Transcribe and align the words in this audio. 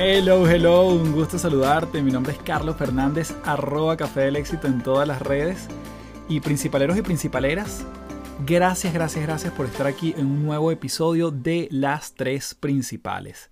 Hello, 0.00 0.48
hello, 0.48 0.90
un 0.90 1.10
gusto 1.10 1.40
saludarte. 1.40 2.00
Mi 2.02 2.12
nombre 2.12 2.32
es 2.32 2.38
Carlos 2.38 2.76
Fernández, 2.76 3.34
arroba 3.44 3.96
Café 3.96 4.20
del 4.20 4.36
Éxito 4.36 4.68
en 4.68 4.80
todas 4.80 5.08
las 5.08 5.20
redes. 5.20 5.66
Y 6.28 6.38
principaleros 6.38 6.96
y 6.96 7.02
principaleras, 7.02 7.84
gracias, 8.46 8.94
gracias, 8.94 9.26
gracias 9.26 9.52
por 9.52 9.66
estar 9.66 9.88
aquí 9.88 10.14
en 10.16 10.26
un 10.26 10.46
nuevo 10.46 10.70
episodio 10.70 11.32
de 11.32 11.66
Las 11.72 12.14
Tres 12.14 12.54
Principales. 12.54 13.50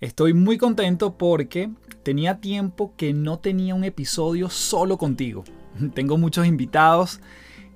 Estoy 0.00 0.32
muy 0.34 0.58
contento 0.58 1.16
porque 1.16 1.70
tenía 2.02 2.40
tiempo 2.40 2.94
que 2.96 3.12
no 3.12 3.38
tenía 3.38 3.76
un 3.76 3.84
episodio 3.84 4.50
solo 4.50 4.98
contigo. 4.98 5.44
Tengo 5.94 6.18
muchos 6.18 6.44
invitados, 6.44 7.20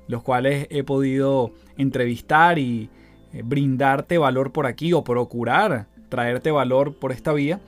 los 0.09 0.25
cuales 0.25 0.67
he 0.71 0.83
podido 0.83 1.53
entrevistar 1.77 2.59
y 2.59 2.91
eh, 3.33 3.43
brindarte 3.45 4.19
valor 4.19 4.51
por 4.51 4.67
aquí 4.67 4.93
o 4.93 5.05
procurar 5.05 5.87
traerte 6.13 6.51
valor 6.51 6.95
por 6.95 7.11
esta 7.11 7.33
vía. 7.33 7.59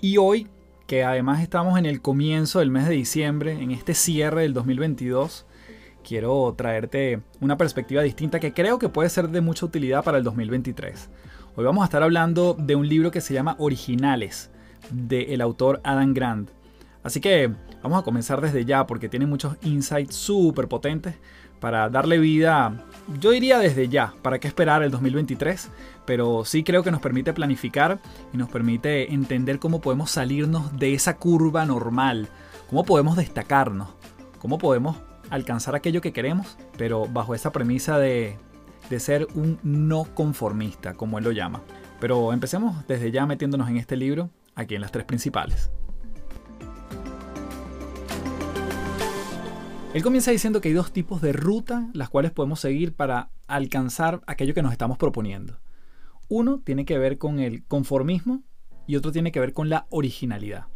Y 0.00 0.18
hoy, 0.18 0.48
que 0.86 1.04
además 1.04 1.40
estamos 1.40 1.78
en 1.78 1.86
el 1.86 2.02
comienzo 2.02 2.58
del 2.58 2.70
mes 2.70 2.86
de 2.86 2.94
diciembre, 2.94 3.52
en 3.52 3.70
este 3.70 3.94
cierre 3.94 4.42
del 4.42 4.52
2022, 4.52 5.46
quiero 6.06 6.54
traerte 6.56 7.20
una 7.40 7.56
perspectiva 7.56 8.02
distinta 8.02 8.38
que 8.40 8.52
creo 8.52 8.78
que 8.78 8.88
puede 8.88 9.08
ser 9.08 9.30
de 9.30 9.40
mucha 9.40 9.66
utilidad 9.66 10.04
para 10.04 10.18
el 10.18 10.24
2023. 10.24 11.08
Hoy 11.56 11.64
vamos 11.64 11.82
a 11.82 11.86
estar 11.86 12.02
hablando 12.02 12.54
de 12.54 12.76
un 12.76 12.88
libro 12.88 13.10
que 13.10 13.20
se 13.20 13.32
llama 13.32 13.56
Originales, 13.58 14.50
del 14.90 15.40
autor 15.40 15.80
Adam 15.84 16.12
Grant. 16.12 16.50
Así 17.02 17.20
que 17.20 17.52
vamos 17.82 18.00
a 18.00 18.04
comenzar 18.04 18.40
desde 18.40 18.64
ya 18.64 18.86
porque 18.86 19.08
tiene 19.08 19.26
muchos 19.26 19.56
insights 19.62 20.14
súper 20.14 20.68
potentes 20.68 21.14
para 21.60 21.88
darle 21.88 22.18
vida, 22.18 22.84
yo 23.20 23.30
diría 23.30 23.58
desde 23.58 23.88
ya, 23.88 24.14
para 24.22 24.38
qué 24.38 24.48
esperar 24.48 24.82
el 24.82 24.90
2023, 24.90 25.70
pero 26.04 26.44
sí 26.44 26.64
creo 26.64 26.82
que 26.82 26.90
nos 26.90 27.00
permite 27.00 27.32
planificar 27.32 28.00
y 28.32 28.36
nos 28.36 28.48
permite 28.48 29.12
entender 29.12 29.58
cómo 29.58 29.80
podemos 29.80 30.10
salirnos 30.10 30.76
de 30.78 30.94
esa 30.94 31.16
curva 31.16 31.64
normal, 31.66 32.28
cómo 32.68 32.84
podemos 32.84 33.16
destacarnos, 33.16 33.88
cómo 34.38 34.58
podemos 34.58 34.96
alcanzar 35.30 35.74
aquello 35.74 36.00
que 36.00 36.12
queremos, 36.12 36.56
pero 36.76 37.06
bajo 37.06 37.34
esa 37.34 37.52
premisa 37.52 37.98
de, 37.98 38.36
de 38.90 39.00
ser 39.00 39.26
un 39.34 39.58
no 39.62 40.04
conformista, 40.14 40.94
como 40.94 41.18
él 41.18 41.24
lo 41.24 41.32
llama. 41.32 41.62
Pero 42.00 42.32
empecemos 42.32 42.86
desde 42.86 43.10
ya 43.10 43.26
metiéndonos 43.26 43.68
en 43.68 43.76
este 43.76 43.96
libro, 43.96 44.30
aquí 44.54 44.74
en 44.74 44.80
las 44.80 44.92
tres 44.92 45.04
principales. 45.04 45.70
Él 49.94 50.02
comienza 50.02 50.32
diciendo 50.32 50.60
que 50.60 50.70
hay 50.70 50.74
dos 50.74 50.90
tipos 50.90 51.22
de 51.22 51.32
ruta 51.32 51.88
las 51.92 52.08
cuales 52.08 52.32
podemos 52.32 52.58
seguir 52.58 52.96
para 52.96 53.30
alcanzar 53.46 54.22
aquello 54.26 54.52
que 54.52 54.60
nos 54.60 54.72
estamos 54.72 54.98
proponiendo. 54.98 55.60
Uno 56.26 56.58
tiene 56.58 56.84
que 56.84 56.98
ver 56.98 57.16
con 57.16 57.38
el 57.38 57.64
conformismo 57.64 58.42
y 58.88 58.96
otro 58.96 59.12
tiene 59.12 59.30
que 59.30 59.38
ver 59.38 59.52
con 59.52 59.68
la 59.68 59.86
originalidad. 59.90 60.66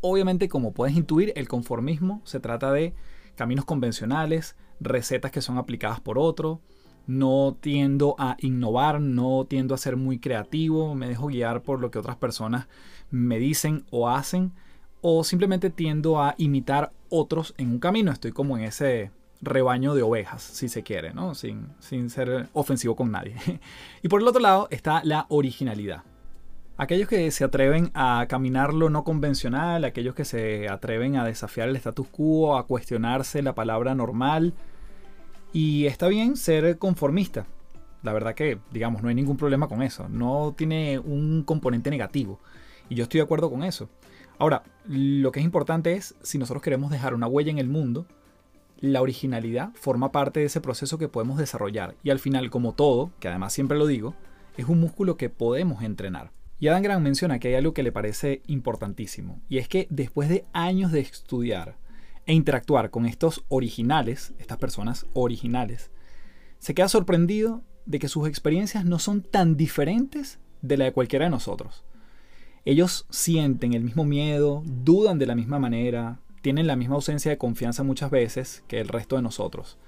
Obviamente, 0.00 0.48
como 0.48 0.72
puedes 0.72 0.96
intuir, 0.96 1.34
el 1.36 1.46
conformismo 1.46 2.22
se 2.24 2.40
trata 2.40 2.72
de 2.72 2.94
caminos 3.34 3.66
convencionales, 3.66 4.56
recetas 4.80 5.30
que 5.30 5.42
son 5.42 5.58
aplicadas 5.58 6.00
por 6.00 6.18
otro, 6.18 6.62
no 7.06 7.54
tiendo 7.60 8.14
a 8.18 8.38
innovar, 8.40 8.98
no 8.98 9.44
tiendo 9.44 9.74
a 9.74 9.78
ser 9.78 9.98
muy 9.98 10.20
creativo, 10.20 10.94
me 10.94 11.06
dejo 11.06 11.26
guiar 11.26 11.60
por 11.60 11.80
lo 11.80 11.90
que 11.90 11.98
otras 11.98 12.16
personas 12.16 12.66
me 13.10 13.38
dicen 13.38 13.84
o 13.90 14.08
hacen, 14.08 14.54
o 15.00 15.24
simplemente 15.24 15.70
tiendo 15.70 16.20
a 16.20 16.34
imitar 16.38 16.92
otros 17.08 17.54
en 17.58 17.70
un 17.70 17.78
camino. 17.78 18.12
Estoy 18.12 18.32
como 18.32 18.56
en 18.58 18.64
ese 18.64 19.10
rebaño 19.40 19.94
de 19.94 20.02
ovejas, 20.02 20.42
si 20.42 20.68
se 20.68 20.82
quiere, 20.82 21.14
¿no? 21.14 21.34
Sin, 21.34 21.68
sin 21.78 22.10
ser 22.10 22.48
ofensivo 22.52 22.96
con 22.96 23.10
nadie. 23.10 23.36
y 24.02 24.08
por 24.08 24.20
el 24.20 24.28
otro 24.28 24.40
lado 24.40 24.68
está 24.70 25.02
la 25.04 25.26
originalidad. 25.28 26.02
Aquellos 26.76 27.08
que 27.08 27.30
se 27.32 27.42
atreven 27.42 27.90
a 27.94 28.26
caminar 28.28 28.72
lo 28.72 28.88
no 28.88 29.02
convencional, 29.02 29.84
aquellos 29.84 30.14
que 30.14 30.24
se 30.24 30.68
atreven 30.68 31.16
a 31.16 31.24
desafiar 31.24 31.68
el 31.68 31.76
status 31.76 32.06
quo, 32.06 32.56
a 32.56 32.66
cuestionarse 32.66 33.42
la 33.42 33.54
palabra 33.54 33.96
normal. 33.96 34.54
Y 35.52 35.86
está 35.86 36.06
bien 36.06 36.36
ser 36.36 36.78
conformista. 36.78 37.46
La 38.04 38.12
verdad 38.12 38.36
que, 38.36 38.58
digamos, 38.70 39.02
no 39.02 39.08
hay 39.08 39.16
ningún 39.16 39.36
problema 39.36 39.66
con 39.66 39.82
eso. 39.82 40.08
No 40.08 40.54
tiene 40.56 41.00
un 41.00 41.42
componente 41.42 41.90
negativo. 41.90 42.38
Y 42.88 42.94
yo 42.94 43.02
estoy 43.02 43.18
de 43.18 43.24
acuerdo 43.24 43.50
con 43.50 43.64
eso. 43.64 43.88
Ahora, 44.38 44.62
lo 44.86 45.32
que 45.32 45.40
es 45.40 45.44
importante 45.44 45.94
es, 45.94 46.14
si 46.22 46.38
nosotros 46.38 46.62
queremos 46.62 46.90
dejar 46.90 47.14
una 47.14 47.26
huella 47.26 47.50
en 47.50 47.58
el 47.58 47.68
mundo, 47.68 48.06
la 48.80 49.02
originalidad 49.02 49.72
forma 49.74 50.12
parte 50.12 50.40
de 50.40 50.46
ese 50.46 50.60
proceso 50.60 50.98
que 50.98 51.08
podemos 51.08 51.38
desarrollar. 51.38 51.96
Y 52.04 52.10
al 52.10 52.20
final, 52.20 52.48
como 52.50 52.74
todo, 52.74 53.10
que 53.18 53.28
además 53.28 53.52
siempre 53.52 53.76
lo 53.76 53.86
digo, 53.86 54.14
es 54.56 54.66
un 54.66 54.80
músculo 54.80 55.16
que 55.16 55.30
podemos 55.30 55.82
entrenar. 55.82 56.30
Y 56.60 56.68
Adam 56.68 56.82
Grant 56.82 57.02
menciona 57.02 57.38
que 57.38 57.48
hay 57.48 57.54
algo 57.54 57.74
que 57.74 57.82
le 57.82 57.92
parece 57.92 58.42
importantísimo, 58.46 59.40
y 59.48 59.58
es 59.58 59.68
que 59.68 59.86
después 59.90 60.28
de 60.28 60.44
años 60.52 60.90
de 60.90 61.00
estudiar 61.00 61.76
e 62.26 62.34
interactuar 62.34 62.90
con 62.90 63.06
estos 63.06 63.44
originales, 63.48 64.34
estas 64.38 64.58
personas 64.58 65.06
originales, 65.14 65.90
se 66.58 66.74
queda 66.74 66.88
sorprendido 66.88 67.62
de 67.86 68.00
que 68.00 68.08
sus 68.08 68.28
experiencias 68.28 68.84
no 68.84 68.98
son 68.98 69.22
tan 69.22 69.56
diferentes 69.56 70.40
de 70.62 70.76
la 70.76 70.84
de 70.86 70.92
cualquiera 70.92 71.26
de 71.26 71.30
nosotros. 71.30 71.84
Ellos 72.68 73.06
sienten 73.08 73.72
el 73.72 73.82
mismo 73.82 74.04
miedo, 74.04 74.62
dudan 74.66 75.18
de 75.18 75.24
la 75.24 75.34
misma 75.34 75.58
manera, 75.58 76.18
tienen 76.42 76.66
la 76.66 76.76
misma 76.76 76.96
ausencia 76.96 77.30
de 77.30 77.38
confianza 77.38 77.82
muchas 77.82 78.10
veces 78.10 78.62
que 78.68 78.78
el 78.78 78.88
resto 78.88 79.16
de 79.16 79.22
nosotros. 79.22 79.78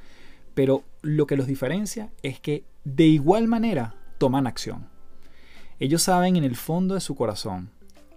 Pero 0.55 0.82
lo 1.03 1.27
que 1.27 1.37
los 1.37 1.47
diferencia 1.47 2.11
es 2.23 2.41
que 2.41 2.65
de 2.85 3.05
igual 3.05 3.49
manera 3.49 3.97
toman 4.17 4.47
acción. 4.47 4.88
Ellos 5.79 6.00
saben 6.00 6.37
en 6.37 6.44
el 6.44 6.56
fondo 6.56 6.94
de 6.94 7.03
su 7.03 7.17
corazón 7.17 7.69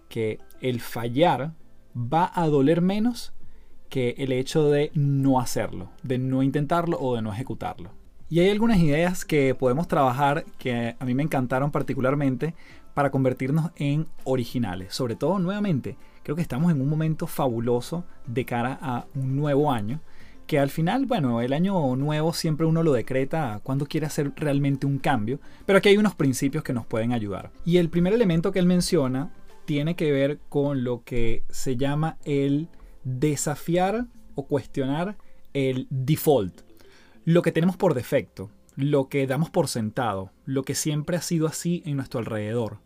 que 0.07 0.39
el 0.62 0.80
fallar 0.80 1.51
va 1.94 2.31
a 2.33 2.48
doler 2.48 2.80
menos 2.80 3.33
que 3.89 4.16
el 4.18 4.31
hecho 4.31 4.69
de 4.69 4.92
no 4.94 5.42
hacerlo, 5.42 5.89
de 6.04 6.19
no 6.19 6.42
intentarlo 6.42 6.98
o 7.01 7.18
de 7.18 7.21
no 7.21 7.33
ejecutarlo. 7.33 7.92
Y 8.30 8.39
hay 8.39 8.50
algunas 8.50 8.80
ideas 8.80 9.25
que 9.25 9.54
podemos 9.56 9.89
trabajar 9.89 10.45
que 10.57 10.95
a 10.98 11.04
mí 11.04 11.13
me 11.13 11.24
encantaron 11.24 11.69
particularmente 11.69 12.56
para 12.94 13.12
convertirnos 13.12 13.72
en 13.75 14.07
originales. 14.24 14.94
Sobre 14.94 15.16
todo, 15.16 15.40
nuevamente, 15.40 15.98
creo 16.24 16.36
que 16.36 16.42
estamos 16.42 16.72
en 16.72 16.81
un 16.81 16.90
momento 16.90 17.28
fabuloso 17.28 18.06
de 18.28 18.45
cara 18.45 18.78
a 18.81 19.06
un 19.16 19.36
nuevo 19.36 19.72
año. 19.72 20.00
Que 20.48 20.60
al 20.60 20.69
final, 20.69 21.06
bueno, 21.06 21.42
el 21.42 21.54
año 21.54 21.95
nuevo 21.95 22.34
siempre 22.34 22.66
uno 22.66 22.84
lo 22.84 22.92
decreta 22.92 23.62
cuando 23.63 23.86
quiere 23.86 24.07
hacer 24.07 24.34
realmente 24.36 24.86
un 24.86 25.00
cambio, 25.00 25.40
pero 25.66 25.78
aquí 25.78 25.90
hay 25.90 25.98
unos 25.98 26.16
principios 26.16 26.63
que 26.63 26.74
nos 26.74 26.86
pueden 26.86 27.13
ayudar. 27.13 27.51
Y 27.66 27.78
el 27.78 27.90
primer 27.90 28.13
elemento 28.13 28.51
que 28.51 28.60
él 28.60 28.66
menciona 28.66 29.31
tiene 29.66 29.95
que 29.95 30.12
ver 30.12 30.40
con 30.50 30.84
lo 30.84 31.04
que 31.04 31.44
se 31.50 31.78
llama 31.78 32.18
el 32.25 32.68
desafiar 33.06 34.06
o 34.36 34.45
cuestionar 34.45 35.16
el 35.54 35.88
default, 35.90 36.62
lo 37.25 37.42
que 37.42 37.51
tenemos 37.51 37.78
por 37.78 37.94
defecto, 37.94 38.50
lo 38.75 39.09
que 39.09 39.27
damos 39.27 39.49
por 39.49 39.67
sentado, 39.67 40.31
lo 40.45 40.63
que 40.63 40.75
siempre 40.75 41.17
ha 41.17 41.21
sido 41.21 41.47
así 41.47 41.83
en 41.85 41.97
nuestro 41.97 42.19
alrededor. 42.19 42.79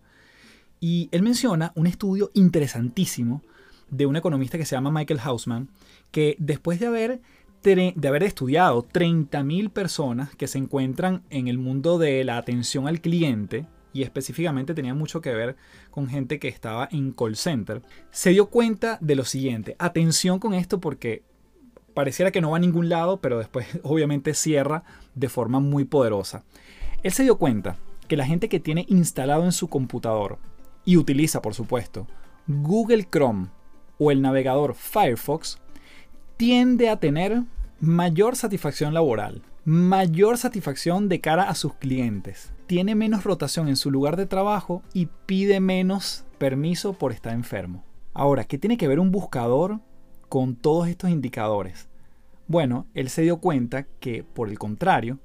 Y 0.79 1.09
él 1.11 1.23
menciona 1.23 1.71
un 1.75 1.87
estudio 1.87 2.31
interesantísimo 2.33 3.41
de 3.89 4.05
un 4.05 4.15
economista 4.15 4.57
que 4.57 4.65
se 4.65 4.75
llama 4.75 4.91
Michael 4.91 5.19
Hausman, 5.23 5.69
que 6.11 6.35
después 6.39 6.79
de 6.79 6.87
haber, 6.87 7.21
de 7.63 8.07
haber 8.07 8.23
estudiado 8.23 8.87
30.000 8.87 9.69
personas 9.69 10.35
que 10.35 10.47
se 10.47 10.57
encuentran 10.57 11.23
en 11.29 11.47
el 11.47 11.57
mundo 11.57 11.97
de 11.97 12.23
la 12.23 12.37
atención 12.37 12.87
al 12.87 13.01
cliente, 13.01 13.65
y 13.93 14.03
específicamente 14.03 14.75
tenía 14.75 14.93
mucho 14.93 15.21
que 15.21 15.33
ver 15.33 15.55
con 15.89 16.07
gente 16.07 16.37
que 16.37 16.49
estaba 16.49 16.87
en 16.91 17.13
call 17.13 17.35
center, 17.35 17.81
se 18.11 18.29
dio 18.29 18.47
cuenta 18.47 18.99
de 19.01 19.15
lo 19.15 19.25
siguiente. 19.25 19.75
Atención 19.79 20.39
con 20.39 20.53
esto 20.53 20.79
porque 20.79 21.23
pareciera 21.97 22.29
que 22.29 22.41
no 22.41 22.51
va 22.51 22.57
a 22.57 22.59
ningún 22.59 22.89
lado, 22.89 23.17
pero 23.21 23.39
después 23.39 23.65
obviamente 23.81 24.35
cierra 24.35 24.83
de 25.15 25.29
forma 25.29 25.59
muy 25.59 25.83
poderosa. 25.83 26.43
Él 27.01 27.11
se 27.11 27.23
dio 27.23 27.39
cuenta 27.39 27.77
que 28.07 28.15
la 28.15 28.27
gente 28.27 28.49
que 28.49 28.59
tiene 28.59 28.85
instalado 28.87 29.43
en 29.45 29.51
su 29.51 29.67
computador 29.67 30.37
y 30.85 30.97
utiliza, 30.97 31.41
por 31.41 31.55
supuesto, 31.55 32.05
Google 32.45 33.07
Chrome 33.11 33.47
o 33.97 34.11
el 34.11 34.21
navegador 34.21 34.75
Firefox, 34.75 35.57
tiende 36.37 36.87
a 36.89 36.99
tener 36.99 37.41
mayor 37.79 38.35
satisfacción 38.35 38.93
laboral, 38.93 39.41
mayor 39.65 40.37
satisfacción 40.37 41.09
de 41.09 41.19
cara 41.19 41.49
a 41.49 41.55
sus 41.55 41.73
clientes, 41.73 42.53
tiene 42.67 42.93
menos 42.93 43.23
rotación 43.23 43.69
en 43.69 43.75
su 43.75 43.89
lugar 43.89 44.17
de 44.17 44.27
trabajo 44.27 44.83
y 44.93 45.07
pide 45.25 45.59
menos 45.59 46.25
permiso 46.37 46.93
por 46.93 47.11
estar 47.11 47.33
enfermo. 47.33 47.83
Ahora, 48.13 48.43
¿qué 48.43 48.59
tiene 48.59 48.77
que 48.77 48.87
ver 48.87 48.99
un 48.99 49.11
buscador 49.11 49.79
con 50.29 50.55
todos 50.55 50.87
estos 50.87 51.09
indicadores? 51.09 51.87
Bueno, 52.47 52.87
él 52.93 53.09
se 53.09 53.23
dio 53.23 53.37
cuenta 53.37 53.83
que, 53.99 54.23
por 54.23 54.49
el 54.49 54.57
contrario, 54.57 55.19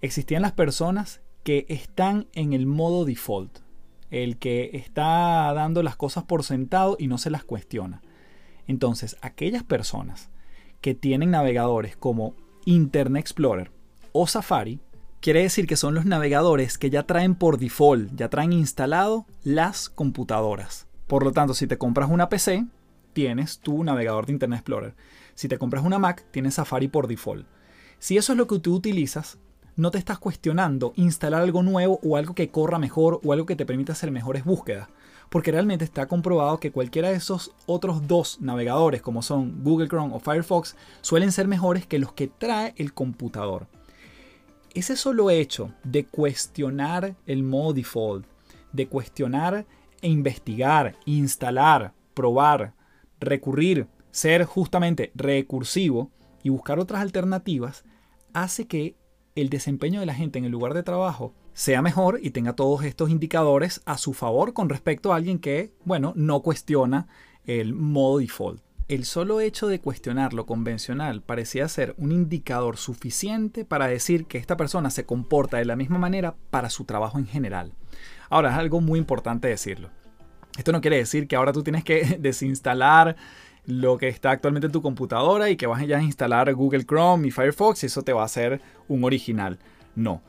existían 0.00 0.42
las 0.42 0.52
personas 0.52 1.20
que 1.42 1.66
están 1.68 2.28
en 2.32 2.52
el 2.52 2.66
modo 2.66 3.04
default, 3.04 3.58
el 4.10 4.36
que 4.38 4.70
está 4.74 5.52
dando 5.54 5.82
las 5.82 5.96
cosas 5.96 6.24
por 6.24 6.44
sentado 6.44 6.96
y 6.98 7.06
no 7.06 7.18
se 7.18 7.30
las 7.30 7.44
cuestiona. 7.44 8.02
Entonces, 8.66 9.16
aquellas 9.20 9.64
personas 9.64 10.30
que 10.80 10.94
tienen 10.94 11.30
navegadores 11.30 11.96
como 11.96 12.34
Internet 12.64 13.20
Explorer 13.20 13.70
o 14.12 14.26
Safari, 14.26 14.80
quiere 15.20 15.42
decir 15.42 15.66
que 15.66 15.76
son 15.76 15.94
los 15.94 16.06
navegadores 16.06 16.78
que 16.78 16.90
ya 16.90 17.02
traen 17.04 17.34
por 17.34 17.58
default, 17.58 18.12
ya 18.14 18.28
traen 18.28 18.52
instalado 18.52 19.26
las 19.42 19.88
computadoras. 19.88 20.86
Por 21.06 21.24
lo 21.24 21.32
tanto, 21.32 21.54
si 21.54 21.66
te 21.66 21.78
compras 21.78 22.10
una 22.10 22.28
PC, 22.28 22.66
tienes 23.12 23.58
tu 23.60 23.84
navegador 23.84 24.26
de 24.26 24.32
Internet 24.32 24.58
Explorer. 24.58 24.94
Si 25.34 25.48
te 25.48 25.58
compras 25.58 25.84
una 25.84 25.98
Mac, 25.98 26.24
tienes 26.30 26.54
Safari 26.54 26.88
por 26.88 27.06
default. 27.06 27.46
Si 27.98 28.16
eso 28.16 28.32
es 28.32 28.38
lo 28.38 28.46
que 28.46 28.58
tú 28.58 28.74
utilizas, 28.74 29.38
no 29.76 29.90
te 29.90 29.98
estás 29.98 30.18
cuestionando 30.18 30.92
instalar 30.96 31.42
algo 31.42 31.62
nuevo 31.62 32.00
o 32.02 32.16
algo 32.16 32.34
que 32.34 32.48
corra 32.48 32.78
mejor 32.78 33.20
o 33.24 33.32
algo 33.32 33.46
que 33.46 33.56
te 33.56 33.66
permita 33.66 33.92
hacer 33.92 34.10
mejores 34.10 34.44
búsquedas. 34.44 34.88
Porque 35.28 35.52
realmente 35.52 35.84
está 35.84 36.06
comprobado 36.06 36.58
que 36.58 36.72
cualquiera 36.72 37.08
de 37.08 37.16
esos 37.16 37.52
otros 37.66 38.06
dos 38.06 38.40
navegadores, 38.40 39.00
como 39.00 39.22
son 39.22 39.62
Google 39.62 39.88
Chrome 39.88 40.14
o 40.14 40.18
Firefox, 40.18 40.76
suelen 41.00 41.32
ser 41.32 41.46
mejores 41.46 41.86
que 41.86 41.98
los 41.98 42.12
que 42.12 42.26
trae 42.26 42.74
el 42.76 42.92
computador. 42.92 43.68
Ese 44.74 44.96
solo 44.96 45.30
hecho 45.30 45.72
de 45.84 46.04
cuestionar 46.04 47.16
el 47.26 47.42
modo 47.42 47.72
default, 47.72 48.26
de 48.72 48.86
cuestionar 48.88 49.66
e 50.02 50.08
investigar, 50.08 50.96
instalar, 51.06 51.92
probar, 52.14 52.74
recurrir, 53.20 53.86
ser 54.10 54.44
justamente 54.44 55.12
recursivo 55.14 56.10
y 56.42 56.48
buscar 56.48 56.78
otras 56.78 57.02
alternativas, 57.02 57.84
hace 58.32 58.66
que 58.66 58.96
el 59.34 59.48
desempeño 59.48 60.00
de 60.00 60.06
la 60.06 60.14
gente 60.14 60.38
en 60.38 60.44
el 60.44 60.52
lugar 60.52 60.74
de 60.74 60.82
trabajo 60.82 61.34
sea 61.52 61.82
mejor 61.82 62.20
y 62.22 62.30
tenga 62.30 62.54
todos 62.54 62.84
estos 62.84 63.10
indicadores 63.10 63.82
a 63.84 63.98
su 63.98 64.12
favor 64.14 64.52
con 64.52 64.68
respecto 64.68 65.12
a 65.12 65.16
alguien 65.16 65.38
que, 65.38 65.72
bueno, 65.84 66.12
no 66.16 66.40
cuestiona 66.40 67.08
el 67.44 67.74
modo 67.74 68.18
default. 68.18 68.62
El 68.88 69.04
solo 69.04 69.40
hecho 69.40 69.68
de 69.68 69.80
cuestionar 69.80 70.34
lo 70.34 70.46
convencional 70.46 71.22
parecía 71.22 71.68
ser 71.68 71.94
un 71.96 72.10
indicador 72.10 72.76
suficiente 72.76 73.64
para 73.64 73.86
decir 73.86 74.26
que 74.26 74.38
esta 74.38 74.56
persona 74.56 74.90
se 74.90 75.06
comporta 75.06 75.58
de 75.58 75.64
la 75.64 75.76
misma 75.76 75.98
manera 75.98 76.34
para 76.50 76.70
su 76.70 76.84
trabajo 76.84 77.18
en 77.18 77.26
general. 77.26 77.72
Ahora, 78.30 78.50
es 78.50 78.56
algo 78.56 78.80
muy 78.80 78.98
importante 78.98 79.46
decirlo. 79.46 79.90
Esto 80.60 80.72
no 80.72 80.82
quiere 80.82 80.98
decir 80.98 81.26
que 81.26 81.36
ahora 81.36 81.54
tú 81.54 81.62
tienes 81.62 81.84
que 81.84 82.04
desinstalar 82.20 83.16
lo 83.64 83.96
que 83.96 84.08
está 84.08 84.30
actualmente 84.30 84.66
en 84.66 84.72
tu 84.72 84.82
computadora 84.82 85.48
y 85.48 85.56
que 85.56 85.66
vas 85.66 85.80
a 85.80 86.02
instalar 86.02 86.52
Google 86.52 86.84
Chrome 86.84 87.28
y 87.28 87.30
Firefox 87.30 87.82
y 87.82 87.86
eso 87.86 88.02
te 88.02 88.12
va 88.12 88.20
a 88.20 88.26
hacer 88.26 88.60
un 88.86 89.02
original. 89.02 89.58
No, 89.94 90.20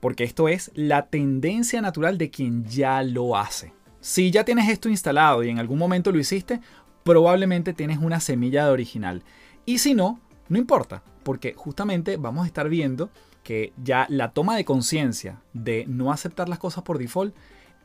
porque 0.00 0.24
esto 0.24 0.48
es 0.48 0.72
la 0.74 1.06
tendencia 1.06 1.80
natural 1.80 2.18
de 2.18 2.30
quien 2.30 2.64
ya 2.64 3.00
lo 3.04 3.36
hace. 3.36 3.72
Si 4.00 4.32
ya 4.32 4.44
tienes 4.44 4.68
esto 4.68 4.88
instalado 4.88 5.44
y 5.44 5.50
en 5.50 5.60
algún 5.60 5.78
momento 5.78 6.10
lo 6.10 6.18
hiciste, 6.18 6.60
probablemente 7.04 7.72
tienes 7.72 7.98
una 7.98 8.18
semilla 8.18 8.64
de 8.64 8.72
original. 8.72 9.22
Y 9.66 9.78
si 9.78 9.94
no, 9.94 10.18
no 10.48 10.58
importa, 10.58 11.04
porque 11.22 11.54
justamente 11.54 12.16
vamos 12.16 12.42
a 12.42 12.48
estar 12.48 12.68
viendo 12.68 13.08
que 13.44 13.72
ya 13.80 14.08
la 14.10 14.32
toma 14.32 14.56
de 14.56 14.64
conciencia 14.64 15.42
de 15.52 15.84
no 15.86 16.10
aceptar 16.10 16.48
las 16.48 16.58
cosas 16.58 16.82
por 16.82 16.98
default 16.98 17.36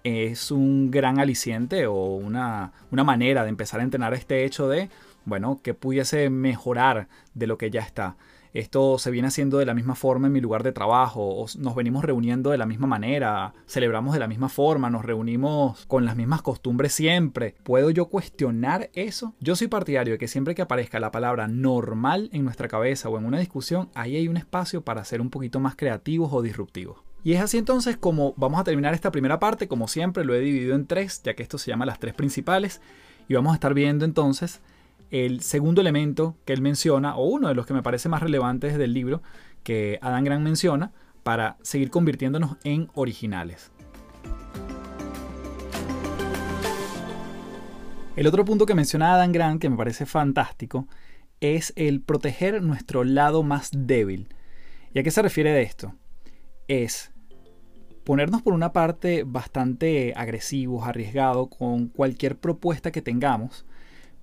es 0.03 0.51
un 0.51 0.91
gran 0.91 1.19
aliciente 1.19 1.87
o 1.87 1.95
una, 2.15 2.73
una, 2.91 3.03
manera 3.03 3.43
de 3.43 3.49
empezar 3.49 3.79
a 3.79 3.83
entrenar 3.83 4.13
este 4.13 4.45
hecho 4.45 4.67
de, 4.67 4.89
bueno, 5.25 5.59
que 5.63 5.73
pudiese 5.73 6.29
mejorar 6.29 7.07
de 7.33 7.47
lo 7.47 7.57
que 7.57 7.71
ya 7.71 7.81
está. 7.81 8.15
Esto 8.53 8.97
se 8.97 9.11
viene 9.11 9.29
haciendo 9.29 9.59
de 9.59 9.65
la 9.65 9.73
misma 9.73 9.95
forma 9.95 10.27
en 10.27 10.33
mi 10.33 10.41
lugar 10.41 10.63
de 10.63 10.73
trabajo, 10.73 11.45
nos 11.57 11.73
venimos 11.73 12.03
reuniendo 12.03 12.49
de 12.49 12.57
la 12.57 12.65
misma 12.65 12.85
manera, 12.85 13.53
celebramos 13.65 14.13
de 14.13 14.19
la 14.19 14.27
misma 14.27 14.49
forma, 14.49 14.89
nos 14.89 15.05
reunimos 15.05 15.85
con 15.85 16.03
las 16.03 16.17
mismas 16.17 16.41
costumbres 16.41 16.91
siempre. 16.91 17.55
¿Puedo 17.63 17.91
yo 17.91 18.07
cuestionar 18.07 18.89
eso? 18.93 19.35
Yo 19.39 19.55
soy 19.55 19.67
partidario 19.67 20.13
de 20.13 20.17
que 20.17 20.27
siempre 20.27 20.53
que 20.53 20.63
aparezca 20.63 20.99
la 20.99 21.11
palabra 21.11 21.47
normal 21.47 22.29
en 22.33 22.43
nuestra 22.43 22.67
cabeza 22.67 23.07
o 23.07 23.17
en 23.17 23.25
una 23.25 23.39
discusión, 23.39 23.89
ahí 23.93 24.17
hay 24.17 24.27
un 24.27 24.35
espacio 24.35 24.81
para 24.81 25.05
ser 25.05 25.21
un 25.21 25.29
poquito 25.29 25.61
más 25.61 25.77
creativos 25.77 26.33
o 26.33 26.41
disruptivos. 26.41 27.10
Y 27.23 27.33
es 27.33 27.41
así 27.41 27.57
entonces 27.57 27.97
como 27.97 28.33
vamos 28.35 28.59
a 28.59 28.63
terminar 28.63 28.93
esta 28.93 29.11
primera 29.11 29.39
parte, 29.39 29.67
como 29.67 29.87
siempre 29.87 30.25
lo 30.25 30.33
he 30.33 30.39
dividido 30.39 30.75
en 30.75 30.87
tres, 30.87 31.21
ya 31.23 31.35
que 31.35 31.43
esto 31.43 31.57
se 31.57 31.69
llama 31.69 31.85
las 31.85 31.99
tres 31.99 32.13
principales, 32.13 32.81
y 33.27 33.35
vamos 33.35 33.51
a 33.51 33.55
estar 33.55 33.73
viendo 33.73 34.05
entonces 34.05 34.61
el 35.11 35.41
segundo 35.41 35.81
elemento 35.81 36.35
que 36.45 36.53
él 36.53 36.61
menciona, 36.61 37.15
o 37.15 37.25
uno 37.25 37.47
de 37.47 37.53
los 37.53 37.67
que 37.67 37.73
me 37.73 37.83
parece 37.83 38.09
más 38.09 38.23
relevantes 38.23 38.77
del 38.77 38.93
libro, 38.93 39.21
que 39.63 39.99
Adam 40.01 40.23
Grant 40.23 40.43
menciona, 40.43 40.91
para 41.21 41.57
seguir 41.61 41.91
convirtiéndonos 41.91 42.57
en 42.63 42.89
originales. 42.95 43.71
El 48.15 48.25
otro 48.25 48.43
punto 48.43 48.65
que 48.65 48.73
menciona 48.73 49.13
Adam 49.13 49.31
Grant, 49.31 49.61
que 49.61 49.69
me 49.69 49.77
parece 49.77 50.07
fantástico, 50.07 50.87
es 51.39 51.71
el 51.75 52.01
proteger 52.01 52.61
nuestro 52.63 53.03
lado 53.03 53.43
más 53.43 53.69
débil. 53.73 54.33
¿Y 54.93 54.99
a 54.99 55.03
qué 55.03 55.11
se 55.11 55.21
refiere 55.21 55.51
de 55.51 55.61
esto? 55.61 55.93
Es 56.71 57.11
ponernos 58.05 58.41
por 58.41 58.53
una 58.53 58.71
parte 58.71 59.25
bastante 59.25 60.13
agresivos, 60.15 60.87
arriesgados 60.87 61.49
con 61.49 61.89
cualquier 61.89 62.37
propuesta 62.37 62.91
que 62.91 63.01
tengamos, 63.01 63.65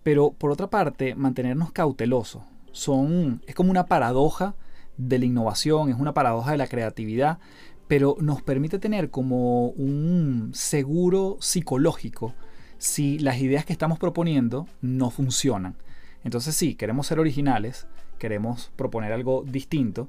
pero 0.02 0.31
por 0.31 0.50
otra 0.50 0.71
parte 0.71 1.14
mantenernos 1.14 1.73
cautelosos. 1.73 2.43
Son, 2.73 3.43
es 3.47 3.55
como 3.55 3.71
una 3.71 3.85
paradoja 3.85 4.55
de 4.97 5.19
la 5.19 5.26
innovación, 5.26 5.90
es 5.90 5.97
una 5.99 6.14
paradoja 6.14 6.52
de 6.52 6.57
la 6.57 6.69
creatividad, 6.69 7.38
pero 7.87 8.17
nos 8.19 8.40
permite 8.40 8.78
tener 8.78 9.11
como 9.11 9.67
un 9.67 10.52
seguro 10.55 11.37
psicológico 11.40 12.33
si 12.78 13.19
las 13.19 13.43
ideas 13.43 13.67
que 13.67 13.75
estamos 13.75 13.99
proponiendo 13.99 14.67
no 14.81 15.11
funcionan. 15.11 15.76
Entonces 16.25 16.55
sí, 16.55 16.76
queremos 16.76 17.09
ser 17.09 17.21
originales, 17.21 17.87
queremos 18.19 18.73
proponer 18.75 19.12
algo 19.12 19.45
distinto, 19.47 20.09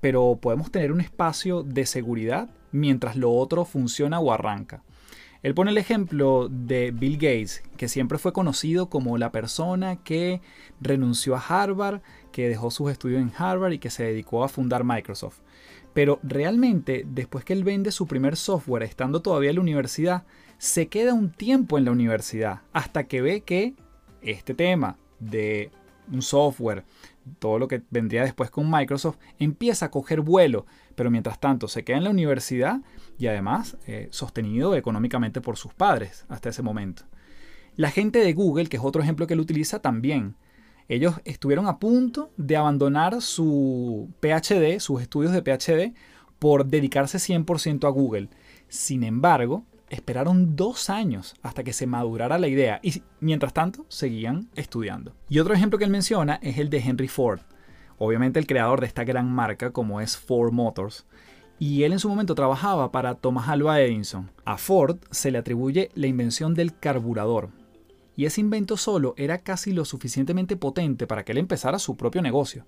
pero 0.00 0.38
podemos 0.40 0.70
tener 0.70 0.92
un 0.92 1.00
espacio 1.00 1.62
de 1.62 1.86
seguridad 1.86 2.48
mientras 2.72 3.16
lo 3.16 3.32
otro 3.32 3.64
funciona 3.64 4.20
o 4.20 4.32
arranca. 4.32 4.82
Él 5.42 5.54
pone 5.54 5.70
el 5.70 5.78
ejemplo 5.78 6.48
de 6.50 6.90
Bill 6.90 7.14
Gates, 7.14 7.62
que 7.76 7.88
siempre 7.88 8.18
fue 8.18 8.32
conocido 8.32 8.90
como 8.90 9.18
la 9.18 9.30
persona 9.30 9.96
que 10.02 10.40
renunció 10.80 11.36
a 11.36 11.40
Harvard, 11.40 12.00
que 12.32 12.48
dejó 12.48 12.70
sus 12.72 12.90
estudios 12.90 13.22
en 13.22 13.32
Harvard 13.36 13.72
y 13.72 13.78
que 13.78 13.90
se 13.90 14.02
dedicó 14.02 14.42
a 14.42 14.48
fundar 14.48 14.82
Microsoft. 14.82 15.38
Pero 15.94 16.18
realmente, 16.22 17.04
después 17.06 17.44
que 17.44 17.52
él 17.52 17.64
vende 17.64 17.92
su 17.92 18.06
primer 18.06 18.36
software 18.36 18.82
estando 18.82 19.22
todavía 19.22 19.50
en 19.50 19.56
la 19.56 19.62
universidad, 19.62 20.24
se 20.58 20.88
queda 20.88 21.14
un 21.14 21.30
tiempo 21.30 21.78
en 21.78 21.84
la 21.84 21.92
universidad 21.92 22.62
hasta 22.72 23.04
que 23.04 23.22
ve 23.22 23.42
que 23.42 23.74
este 24.22 24.54
tema 24.54 24.96
de 25.20 25.70
un 26.12 26.22
software, 26.22 26.84
todo 27.38 27.58
lo 27.58 27.68
que 27.68 27.82
vendría 27.90 28.22
después 28.22 28.50
con 28.50 28.70
Microsoft, 28.70 29.18
empieza 29.38 29.86
a 29.86 29.90
coger 29.90 30.20
vuelo, 30.20 30.66
pero 30.94 31.10
mientras 31.10 31.40
tanto 31.40 31.68
se 31.68 31.84
queda 31.84 31.98
en 31.98 32.04
la 32.04 32.10
universidad 32.10 32.80
y 33.18 33.26
además 33.26 33.76
eh, 33.86 34.08
sostenido 34.10 34.74
económicamente 34.74 35.40
por 35.40 35.56
sus 35.56 35.74
padres 35.74 36.24
hasta 36.28 36.48
ese 36.48 36.62
momento. 36.62 37.04
La 37.76 37.90
gente 37.90 38.18
de 38.18 38.32
Google, 38.32 38.68
que 38.68 38.76
es 38.76 38.82
otro 38.82 39.02
ejemplo 39.02 39.26
que 39.26 39.34
él 39.34 39.40
utiliza 39.40 39.80
también, 39.80 40.36
ellos 40.88 41.20
estuvieron 41.24 41.66
a 41.66 41.78
punto 41.78 42.30
de 42.36 42.56
abandonar 42.56 43.20
su 43.20 44.08
PhD, 44.20 44.80
sus 44.80 45.02
estudios 45.02 45.32
de 45.32 45.42
PhD, 45.42 45.94
por 46.38 46.66
dedicarse 46.66 47.18
100% 47.18 47.86
a 47.86 47.90
Google. 47.90 48.30
Sin 48.68 49.02
embargo, 49.02 49.64
esperaron 49.90 50.56
dos 50.56 50.90
años 50.90 51.34
hasta 51.42 51.64
que 51.64 51.72
se 51.72 51.86
madurara 51.86 52.38
la 52.38 52.48
idea 52.48 52.80
y 52.82 53.02
mientras 53.20 53.52
tanto 53.52 53.86
seguían 53.88 54.48
estudiando. 54.54 55.14
Y 55.28 55.38
otro 55.38 55.54
ejemplo 55.54 55.78
que 55.78 55.84
él 55.84 55.90
menciona 55.90 56.38
es 56.42 56.58
el 56.58 56.70
de 56.70 56.78
Henry 56.78 57.08
Ford, 57.08 57.40
obviamente 57.98 58.38
el 58.38 58.46
creador 58.46 58.80
de 58.80 58.86
esta 58.86 59.04
gran 59.04 59.30
marca 59.30 59.70
como 59.70 60.00
es 60.00 60.16
Ford 60.16 60.52
Motors. 60.52 61.06
Y 61.60 61.82
él 61.82 61.92
en 61.92 61.98
su 61.98 62.08
momento 62.08 62.36
trabajaba 62.36 62.92
para 62.92 63.16
Thomas 63.16 63.48
Alva 63.48 63.80
Edison. 63.80 64.30
A 64.44 64.58
Ford 64.58 64.98
se 65.10 65.32
le 65.32 65.38
atribuye 65.38 65.90
la 65.94 66.06
invención 66.06 66.54
del 66.54 66.78
carburador. 66.78 67.50
Y 68.14 68.26
ese 68.26 68.40
invento 68.40 68.76
solo 68.76 69.14
era 69.16 69.38
casi 69.38 69.72
lo 69.72 69.84
suficientemente 69.84 70.56
potente 70.56 71.06
para 71.06 71.24
que 71.24 71.32
él 71.32 71.38
empezara 71.38 71.78
su 71.78 71.96
propio 71.96 72.22
negocio. 72.22 72.64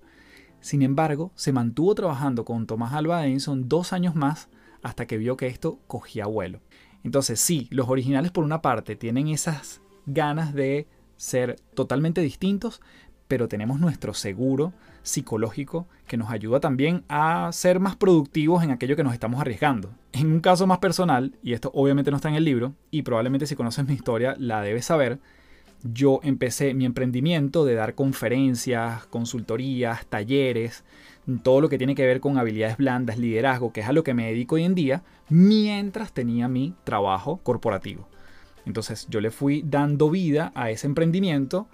Sin 0.59 0.81
embargo, 0.81 1.31
se 1.35 1.53
mantuvo 1.53 1.95
trabajando 1.95 2.45
con 2.45 2.67
Thomas 2.67 2.93
Alva 2.93 3.25
Edison 3.25 3.67
dos 3.67 3.93
años 3.93 4.15
más 4.15 4.49
hasta 4.83 5.07
que 5.07 5.17
vio 5.17 5.37
que 5.37 5.47
esto 5.47 5.79
cogía 5.87 6.25
vuelo. 6.25 6.61
Entonces 7.03 7.39
sí, 7.39 7.67
los 7.71 7.89
originales 7.89 8.31
por 8.31 8.43
una 8.43 8.61
parte 8.61 8.95
tienen 8.95 9.27
esas 9.27 9.81
ganas 10.05 10.53
de 10.53 10.87
ser 11.17 11.57
totalmente 11.73 12.21
distintos, 12.21 12.81
pero 13.27 13.47
tenemos 13.47 13.79
nuestro 13.79 14.13
seguro 14.13 14.73
psicológico 15.03 15.87
que 16.07 16.17
nos 16.17 16.29
ayuda 16.29 16.59
también 16.59 17.03
a 17.07 17.49
ser 17.53 17.79
más 17.79 17.95
productivos 17.95 18.63
en 18.63 18.71
aquello 18.71 18.95
que 18.95 19.03
nos 19.03 19.13
estamos 19.13 19.39
arriesgando. 19.39 19.91
En 20.11 20.31
un 20.31 20.41
caso 20.41 20.67
más 20.67 20.79
personal, 20.79 21.35
y 21.41 21.53
esto 21.53 21.71
obviamente 21.73 22.11
no 22.11 22.17
está 22.17 22.29
en 22.29 22.35
el 22.35 22.45
libro, 22.45 22.73
y 22.91 23.03
probablemente 23.03 23.47
si 23.47 23.55
conoces 23.55 23.87
mi 23.87 23.93
historia 23.93 24.35
la 24.37 24.61
debes 24.61 24.85
saber, 24.85 25.19
yo 25.83 26.19
empecé 26.23 26.73
mi 26.73 26.85
emprendimiento 26.85 27.65
de 27.65 27.75
dar 27.75 27.95
conferencias, 27.95 29.05
consultorías, 29.07 30.05
talleres, 30.05 30.83
todo 31.43 31.61
lo 31.61 31.69
que 31.69 31.77
tiene 31.77 31.95
que 31.95 32.05
ver 32.05 32.19
con 32.19 32.37
habilidades 32.37 32.77
blandas, 32.77 33.17
liderazgo, 33.17 33.71
que 33.71 33.81
es 33.81 33.87
a 33.87 33.93
lo 33.93 34.03
que 34.03 34.13
me 34.13 34.27
dedico 34.27 34.55
hoy 34.55 34.63
en 34.63 34.75
día, 34.75 35.03
mientras 35.29 36.13
tenía 36.13 36.47
mi 36.47 36.73
trabajo 36.83 37.37
corporativo. 37.43 38.07
Entonces 38.65 39.07
yo 39.09 39.21
le 39.21 39.31
fui 39.31 39.63
dando 39.65 40.09
vida 40.09 40.51
a 40.55 40.69
ese 40.69 40.87
emprendimiento 40.87 41.67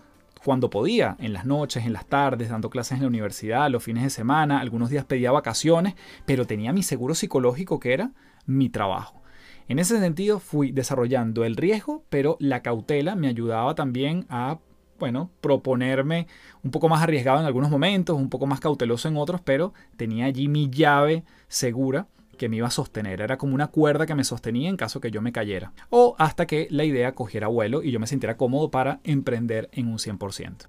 cuando 0.43 0.69
podía, 0.69 1.17
en 1.19 1.33
las 1.33 1.45
noches, 1.45 1.85
en 1.85 1.93
las 1.93 2.05
tardes, 2.05 2.49
dando 2.49 2.69
clases 2.69 2.93
en 2.93 3.01
la 3.01 3.07
universidad, 3.07 3.69
los 3.69 3.83
fines 3.83 4.03
de 4.03 4.09
semana, 4.09 4.59
algunos 4.59 4.89
días 4.89 5.03
pedía 5.03 5.31
vacaciones, 5.31 5.95
pero 6.25 6.45
tenía 6.45 6.71
mi 6.71 6.83
seguro 6.83 7.15
psicológico 7.15 7.79
que 7.79 7.93
era 7.93 8.11
mi 8.45 8.69
trabajo. 8.69 9.21
En 9.69 9.79
ese 9.79 9.99
sentido 9.99 10.39
fui 10.39 10.71
desarrollando 10.71 11.43
el 11.43 11.57
riesgo, 11.57 12.03
pero 12.09 12.37
la 12.39 12.61
cautela 12.61 13.15
me 13.15 13.27
ayudaba 13.27 13.75
también 13.75 14.25
a 14.29 14.59
bueno, 14.99 15.29
proponerme 15.41 16.27
un 16.63 16.71
poco 16.71 16.89
más 16.89 17.03
arriesgado 17.03 17.39
en 17.39 17.45
algunos 17.45 17.69
momentos, 17.69 18.15
un 18.15 18.29
poco 18.29 18.47
más 18.47 18.59
cauteloso 18.59 19.07
en 19.07 19.17
otros, 19.17 19.41
pero 19.41 19.73
tenía 19.95 20.25
allí 20.25 20.47
mi 20.47 20.69
llave 20.69 21.23
segura 21.47 22.07
que 22.37 22.49
me 22.49 22.57
iba 22.57 22.67
a 22.67 22.71
sostener. 22.71 23.21
Era 23.21 23.37
como 23.37 23.53
una 23.53 23.67
cuerda 23.67 24.05
que 24.05 24.15
me 24.15 24.23
sostenía 24.23 24.69
en 24.69 24.77
caso 24.77 25.01
que 25.01 25.11
yo 25.11 25.21
me 25.21 25.31
cayera. 25.31 25.73
O 25.89 26.15
hasta 26.17 26.45
que 26.45 26.67
la 26.71 26.83
idea 26.83 27.13
cogiera 27.13 27.47
vuelo 27.47 27.83
y 27.83 27.91
yo 27.91 27.99
me 27.99 28.07
sintiera 28.07 28.37
cómodo 28.37 28.71
para 28.71 28.99
emprender 29.03 29.69
en 29.71 29.87
un 29.87 29.97
100%. 29.97 30.67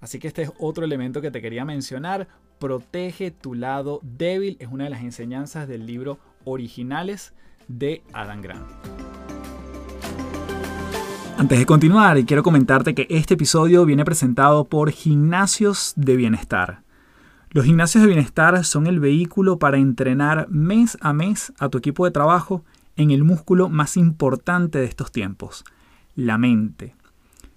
Así 0.00 0.18
que 0.18 0.28
este 0.28 0.42
es 0.42 0.52
otro 0.58 0.84
elemento 0.84 1.22
que 1.22 1.30
te 1.30 1.40
quería 1.40 1.64
mencionar. 1.64 2.28
Protege 2.58 3.30
tu 3.30 3.54
lado 3.54 4.00
débil. 4.02 4.56
Es 4.60 4.68
una 4.68 4.84
de 4.84 4.90
las 4.90 5.02
enseñanzas 5.02 5.66
del 5.66 5.86
libro 5.86 6.18
Originales 6.44 7.32
de 7.68 8.02
Adam 8.12 8.40
Grant. 8.42 8.66
Antes 11.36 11.58
de 11.58 11.66
continuar, 11.66 12.24
quiero 12.24 12.42
comentarte 12.42 12.94
que 12.94 13.06
este 13.10 13.34
episodio 13.34 13.84
viene 13.84 14.04
presentado 14.04 14.64
por 14.64 14.90
Gimnasios 14.90 15.92
de 15.96 16.16
Bienestar. 16.16 16.82
Los 17.50 17.64
gimnasios 17.64 18.02
de 18.02 18.08
bienestar 18.08 18.64
son 18.64 18.86
el 18.86 19.00
vehículo 19.00 19.58
para 19.58 19.78
entrenar 19.78 20.48
mes 20.48 20.96
a 21.00 21.12
mes 21.12 21.52
a 21.58 21.68
tu 21.68 21.78
equipo 21.78 22.04
de 22.04 22.10
trabajo 22.10 22.64
en 22.96 23.10
el 23.10 23.24
músculo 23.24 23.68
más 23.68 23.96
importante 23.96 24.78
de 24.78 24.86
estos 24.86 25.12
tiempos, 25.12 25.64
la 26.14 26.38
mente. 26.38 26.94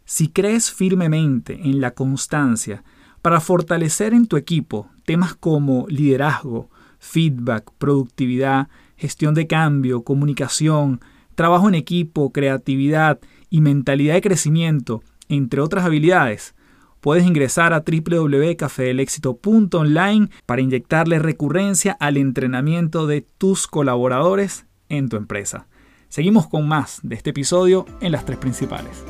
Si 0.05 0.29
crees 0.29 0.71
firmemente 0.71 1.59
en 1.63 1.81
la 1.81 1.91
constancia 1.91 2.83
para 3.21 3.39
fortalecer 3.39 4.13
en 4.13 4.27
tu 4.27 4.37
equipo 4.37 4.89
temas 5.05 5.35
como 5.35 5.85
liderazgo, 5.89 6.69
feedback, 6.99 7.71
productividad, 7.77 8.69
gestión 8.97 9.33
de 9.33 9.47
cambio, 9.47 10.03
comunicación, 10.03 10.99
trabajo 11.35 11.69
en 11.69 11.75
equipo, 11.75 12.31
creatividad 12.31 13.19
y 13.49 13.61
mentalidad 13.61 14.15
de 14.15 14.21
crecimiento, 14.21 15.01
entre 15.29 15.61
otras 15.61 15.85
habilidades, 15.85 16.53
puedes 16.99 17.25
ingresar 17.25 17.71
a 17.73 17.85
www.cafedelexito.online 17.85 20.29
para 20.45 20.61
inyectarle 20.61 21.19
recurrencia 21.19 21.95
al 21.99 22.17
entrenamiento 22.17 23.07
de 23.07 23.21
tus 23.21 23.67
colaboradores 23.67 24.65
en 24.89 25.07
tu 25.09 25.15
empresa. 25.15 25.67
Seguimos 26.09 26.47
con 26.47 26.67
más 26.67 26.99
de 27.03 27.15
este 27.15 27.29
episodio 27.31 27.85
en 28.01 28.11
las 28.11 28.25
tres 28.25 28.37
principales. 28.37 29.03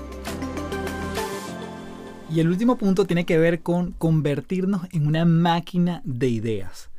Y 2.29 2.41
el 2.41 2.49
último 2.49 2.77
punto 2.77 3.05
tiene 3.05 3.25
que 3.25 3.37
ver 3.37 3.61
con 3.61 3.93
convertirnos 3.93 4.81
en 4.91 5.07
una 5.07 5.23
máquina 5.23 6.01
de 6.03 6.27
ideas. 6.27 6.89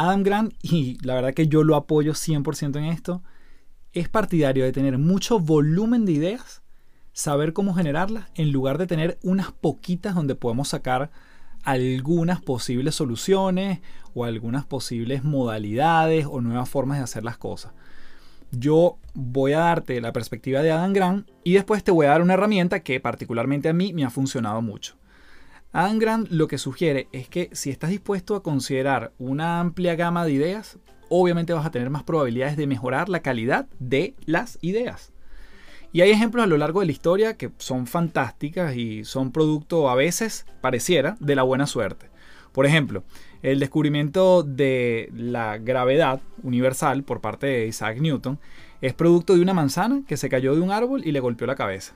Adam 0.00 0.22
Grant, 0.22 0.54
y 0.62 0.96
la 1.04 1.16
verdad 1.16 1.34
que 1.34 1.48
yo 1.48 1.64
lo 1.64 1.74
apoyo 1.74 2.12
100% 2.12 2.76
en 2.78 2.84
esto, 2.84 3.24
es 3.92 4.08
partidario 4.08 4.62
de 4.62 4.70
tener 4.70 4.96
mucho 4.96 5.40
volumen 5.40 6.04
de 6.04 6.12
ideas, 6.12 6.62
saber 7.12 7.52
cómo 7.52 7.74
generarlas, 7.74 8.28
en 8.36 8.52
lugar 8.52 8.78
de 8.78 8.86
tener 8.86 9.18
unas 9.24 9.50
poquitas 9.50 10.14
donde 10.14 10.36
podemos 10.36 10.68
sacar 10.68 11.10
algunas 11.64 12.40
posibles 12.40 12.94
soluciones 12.94 13.80
o 14.14 14.24
algunas 14.24 14.64
posibles 14.64 15.24
modalidades 15.24 16.26
o 16.30 16.40
nuevas 16.40 16.68
formas 16.68 16.98
de 16.98 17.04
hacer 17.04 17.24
las 17.24 17.36
cosas. 17.36 17.72
Yo 18.52 18.98
voy 19.14 19.54
a 19.54 19.58
darte 19.58 20.00
la 20.00 20.12
perspectiva 20.12 20.62
de 20.62 20.70
Adam 20.70 20.92
Grant 20.92 21.28
y 21.42 21.54
después 21.54 21.82
te 21.82 21.90
voy 21.90 22.06
a 22.06 22.10
dar 22.10 22.22
una 22.22 22.34
herramienta 22.34 22.84
que 22.84 23.00
particularmente 23.00 23.68
a 23.68 23.72
mí 23.72 23.92
me 23.92 24.04
ha 24.04 24.10
funcionado 24.10 24.62
mucho. 24.62 24.97
Adam 25.72 25.98
Grant 25.98 26.30
lo 26.30 26.48
que 26.48 26.56
sugiere 26.56 27.08
es 27.12 27.28
que 27.28 27.50
si 27.52 27.68
estás 27.68 27.90
dispuesto 27.90 28.34
a 28.34 28.42
considerar 28.42 29.12
una 29.18 29.60
amplia 29.60 29.96
gama 29.96 30.24
de 30.24 30.32
ideas, 30.32 30.78
obviamente 31.10 31.52
vas 31.52 31.66
a 31.66 31.70
tener 31.70 31.90
más 31.90 32.04
probabilidades 32.04 32.56
de 32.56 32.66
mejorar 32.66 33.10
la 33.10 33.20
calidad 33.20 33.68
de 33.78 34.14
las 34.24 34.58
ideas. 34.62 35.12
Y 35.92 36.00
hay 36.00 36.10
ejemplos 36.10 36.44
a 36.44 36.46
lo 36.46 36.56
largo 36.56 36.80
de 36.80 36.86
la 36.86 36.92
historia 36.92 37.36
que 37.36 37.50
son 37.58 37.86
fantásticas 37.86 38.76
y 38.76 39.04
son 39.04 39.30
producto 39.30 39.90
a 39.90 39.94
veces, 39.94 40.46
pareciera, 40.62 41.16
de 41.20 41.34
la 41.34 41.42
buena 41.42 41.66
suerte. 41.66 42.10
Por 42.52 42.64
ejemplo, 42.64 43.04
el 43.42 43.60
descubrimiento 43.60 44.42
de 44.42 45.10
la 45.14 45.58
gravedad 45.58 46.22
universal 46.42 47.04
por 47.04 47.20
parte 47.20 47.46
de 47.46 47.66
Isaac 47.66 47.98
Newton 48.00 48.38
es 48.80 48.94
producto 48.94 49.34
de 49.34 49.42
una 49.42 49.54
manzana 49.54 50.02
que 50.06 50.16
se 50.16 50.30
cayó 50.30 50.54
de 50.54 50.62
un 50.62 50.70
árbol 50.70 51.02
y 51.06 51.12
le 51.12 51.20
golpeó 51.20 51.46
la 51.46 51.56
cabeza. 51.56 51.94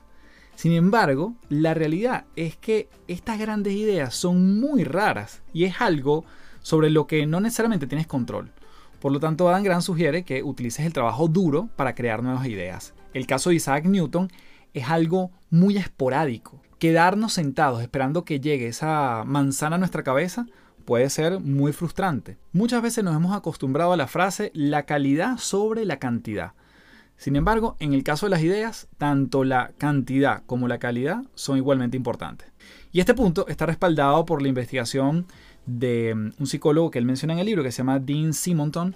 Sin 0.55 0.73
embargo, 0.73 1.33
la 1.49 1.73
realidad 1.73 2.25
es 2.35 2.55
que 2.55 2.89
estas 3.07 3.39
grandes 3.39 3.73
ideas 3.73 4.15
son 4.15 4.59
muy 4.59 4.83
raras 4.83 5.41
y 5.53 5.65
es 5.65 5.81
algo 5.81 6.25
sobre 6.61 6.89
lo 6.89 7.07
que 7.07 7.25
no 7.25 7.39
necesariamente 7.39 7.87
tienes 7.87 8.07
control. 8.07 8.51
Por 8.99 9.11
lo 9.11 9.19
tanto, 9.19 9.49
Adam 9.49 9.63
Grant 9.63 9.81
sugiere 9.81 10.23
que 10.23 10.43
utilices 10.43 10.85
el 10.85 10.93
trabajo 10.93 11.27
duro 11.27 11.67
para 11.75 11.93
crear 11.93 12.23
nuevas 12.23 12.47
ideas. 12.47 12.93
El 13.13 13.27
caso 13.27 13.49
de 13.49 13.57
Isaac 13.57 13.85
Newton 13.85 14.29
es 14.73 14.89
algo 14.89 15.31
muy 15.49 15.77
esporádico. 15.77 16.61
Quedarnos 16.79 17.33
sentados 17.33 17.81
esperando 17.81 18.23
que 18.23 18.39
llegue 18.39 18.67
esa 18.67 19.23
manzana 19.25 19.75
a 19.75 19.79
nuestra 19.79 20.03
cabeza 20.03 20.45
puede 20.85 21.09
ser 21.09 21.39
muy 21.39 21.73
frustrante. 21.73 22.37
Muchas 22.51 22.81
veces 22.81 23.03
nos 23.03 23.15
hemos 23.15 23.35
acostumbrado 23.35 23.93
a 23.93 23.97
la 23.97 24.07
frase 24.07 24.51
la 24.53 24.83
calidad 24.83 25.37
sobre 25.37 25.85
la 25.85 25.99
cantidad. 25.99 26.53
Sin 27.17 27.35
embargo, 27.35 27.77
en 27.79 27.93
el 27.93 28.03
caso 28.03 28.25
de 28.25 28.31
las 28.31 28.41
ideas, 28.41 28.87
tanto 28.97 29.43
la 29.43 29.71
cantidad 29.77 30.43
como 30.45 30.67
la 30.67 30.79
calidad 30.79 31.23
son 31.35 31.57
igualmente 31.57 31.97
importantes. 31.97 32.51
Y 32.91 32.99
este 32.99 33.13
punto 33.13 33.47
está 33.47 33.65
respaldado 33.65 34.25
por 34.25 34.41
la 34.41 34.49
investigación 34.49 35.25
de 35.65 36.13
mm, 36.15 36.31
un 36.39 36.47
psicólogo 36.47 36.91
que 36.91 36.99
él 36.99 37.05
menciona 37.05 37.33
en 37.33 37.39
el 37.39 37.45
libro 37.45 37.63
que 37.63 37.71
se 37.71 37.77
llama 37.79 37.99
Dean 37.99 38.33
Simonton, 38.33 38.95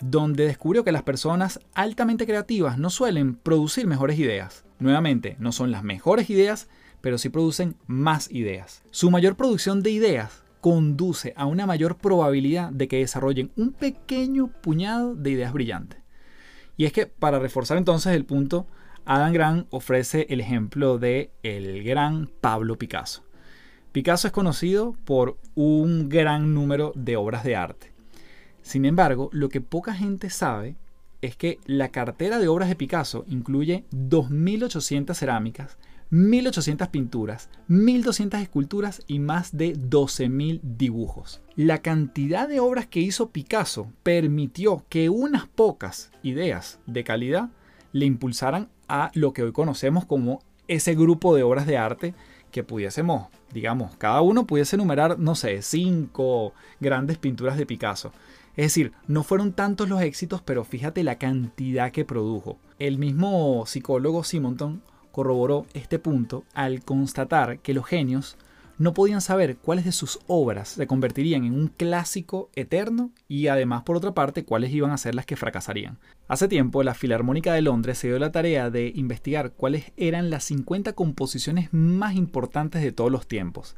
donde 0.00 0.46
descubrió 0.46 0.82
que 0.82 0.92
las 0.92 1.02
personas 1.02 1.60
altamente 1.74 2.26
creativas 2.26 2.78
no 2.78 2.90
suelen 2.90 3.34
producir 3.34 3.86
mejores 3.86 4.18
ideas. 4.18 4.64
Nuevamente, 4.78 5.36
no 5.38 5.52
son 5.52 5.70
las 5.70 5.84
mejores 5.84 6.30
ideas, 6.30 6.68
pero 7.00 7.18
sí 7.18 7.28
producen 7.28 7.76
más 7.86 8.30
ideas. 8.30 8.82
Su 8.90 9.10
mayor 9.10 9.36
producción 9.36 9.82
de 9.82 9.90
ideas 9.90 10.42
conduce 10.60 11.32
a 11.36 11.46
una 11.46 11.66
mayor 11.66 11.96
probabilidad 11.96 12.70
de 12.70 12.88
que 12.88 12.98
desarrollen 12.98 13.50
un 13.56 13.72
pequeño 13.72 14.48
puñado 14.48 15.14
de 15.14 15.30
ideas 15.30 15.52
brillantes. 15.52 15.99
Y 16.80 16.86
es 16.86 16.94
que 16.94 17.06
para 17.06 17.38
reforzar 17.38 17.76
entonces 17.76 18.14
el 18.14 18.24
punto, 18.24 18.66
Adam 19.04 19.34
Grant 19.34 19.66
ofrece 19.68 20.26
el 20.30 20.40
ejemplo 20.40 20.96
de 20.96 21.30
el 21.42 21.84
gran 21.84 22.30
Pablo 22.40 22.78
Picasso. 22.78 23.22
Picasso 23.92 24.28
es 24.28 24.32
conocido 24.32 24.96
por 25.04 25.36
un 25.54 26.08
gran 26.08 26.54
número 26.54 26.92
de 26.96 27.16
obras 27.16 27.44
de 27.44 27.54
arte. 27.54 27.92
Sin 28.62 28.86
embargo, 28.86 29.28
lo 29.34 29.50
que 29.50 29.60
poca 29.60 29.92
gente 29.92 30.30
sabe 30.30 30.74
es 31.20 31.36
que 31.36 31.58
la 31.66 31.90
cartera 31.90 32.38
de 32.38 32.48
obras 32.48 32.70
de 32.70 32.76
Picasso 32.76 33.26
incluye 33.28 33.84
2.800 33.92 35.14
cerámicas, 35.14 35.76
1.800 36.12 36.90
pinturas, 36.90 37.50
1.200 37.68 38.40
esculturas 38.40 39.02
y 39.06 39.20
más 39.20 39.56
de 39.56 39.74
12.000 39.76 40.60
dibujos. 40.62 41.40
La 41.54 41.78
cantidad 41.78 42.48
de 42.48 42.58
obras 42.58 42.86
que 42.86 43.00
hizo 43.00 43.30
Picasso 43.30 43.92
permitió 44.02 44.84
que 44.88 45.08
unas 45.08 45.46
pocas 45.46 46.10
ideas 46.22 46.80
de 46.86 47.04
calidad 47.04 47.50
le 47.92 48.06
impulsaran 48.06 48.68
a 48.88 49.12
lo 49.14 49.32
que 49.32 49.44
hoy 49.44 49.52
conocemos 49.52 50.04
como 50.04 50.42
ese 50.66 50.96
grupo 50.96 51.36
de 51.36 51.44
obras 51.44 51.66
de 51.66 51.78
arte 51.78 52.14
que 52.50 52.64
pudiésemos, 52.64 53.28
digamos, 53.52 53.96
cada 53.96 54.20
uno 54.20 54.46
pudiese 54.46 54.74
enumerar, 54.74 55.16
no 55.18 55.36
sé, 55.36 55.62
cinco 55.62 56.54
grandes 56.80 57.18
pinturas 57.18 57.56
de 57.56 57.66
Picasso. 57.66 58.12
Es 58.56 58.66
decir, 58.66 58.92
no 59.06 59.22
fueron 59.22 59.52
tantos 59.52 59.88
los 59.88 60.02
éxitos, 60.02 60.42
pero 60.42 60.64
fíjate 60.64 61.04
la 61.04 61.18
cantidad 61.18 61.92
que 61.92 62.04
produjo. 62.04 62.58
El 62.80 62.98
mismo 62.98 63.64
psicólogo 63.66 64.24
Simonton 64.24 64.82
corroboró 65.12 65.66
este 65.74 65.98
punto 65.98 66.44
al 66.54 66.82
constatar 66.82 67.58
que 67.58 67.74
los 67.74 67.86
genios 67.86 68.36
no 68.80 68.94
podían 68.94 69.20
saber 69.20 69.58
cuáles 69.58 69.84
de 69.84 69.92
sus 69.92 70.20
obras 70.26 70.70
se 70.70 70.86
convertirían 70.86 71.44
en 71.44 71.52
un 71.52 71.68
clásico 71.68 72.48
eterno 72.54 73.10
y 73.28 73.48
además 73.48 73.82
por 73.82 73.98
otra 73.98 74.14
parte 74.14 74.46
cuáles 74.46 74.72
iban 74.72 74.90
a 74.90 74.96
ser 74.96 75.14
las 75.14 75.26
que 75.26 75.36
fracasarían. 75.36 75.98
Hace 76.28 76.48
tiempo 76.48 76.82
la 76.82 76.94
Filarmónica 76.94 77.52
de 77.52 77.60
Londres 77.60 77.98
se 77.98 78.08
dio 78.08 78.18
la 78.18 78.32
tarea 78.32 78.70
de 78.70 78.90
investigar 78.94 79.52
cuáles 79.52 79.92
eran 79.98 80.30
las 80.30 80.44
50 80.44 80.94
composiciones 80.94 81.68
más 81.72 82.14
importantes 82.14 82.80
de 82.80 82.90
todos 82.90 83.12
los 83.12 83.28
tiempos. 83.28 83.76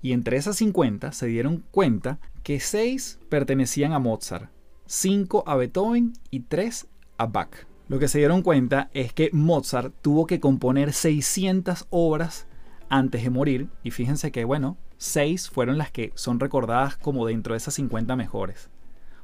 Y 0.00 0.12
entre 0.12 0.38
esas 0.38 0.56
50 0.56 1.12
se 1.12 1.26
dieron 1.26 1.62
cuenta 1.70 2.18
que 2.42 2.58
6 2.58 3.18
pertenecían 3.28 3.92
a 3.92 3.98
Mozart, 3.98 4.48
5 4.86 5.44
a 5.46 5.56
Beethoven 5.56 6.14
y 6.30 6.40
3 6.40 6.86
a 7.18 7.26
Bach. 7.26 7.67
Lo 7.88 7.98
que 7.98 8.08
se 8.08 8.18
dieron 8.18 8.42
cuenta 8.42 8.90
es 8.92 9.14
que 9.14 9.30
Mozart 9.32 9.94
tuvo 10.02 10.26
que 10.26 10.40
componer 10.40 10.92
600 10.92 11.86
obras 11.88 12.46
antes 12.90 13.22
de 13.22 13.30
morir 13.30 13.68
y 13.82 13.92
fíjense 13.92 14.30
que, 14.30 14.44
bueno, 14.44 14.76
6 14.98 15.48
fueron 15.48 15.78
las 15.78 15.90
que 15.90 16.12
son 16.14 16.38
recordadas 16.38 16.98
como 16.98 17.26
dentro 17.26 17.54
de 17.54 17.56
esas 17.56 17.72
50 17.74 18.14
mejores. 18.14 18.68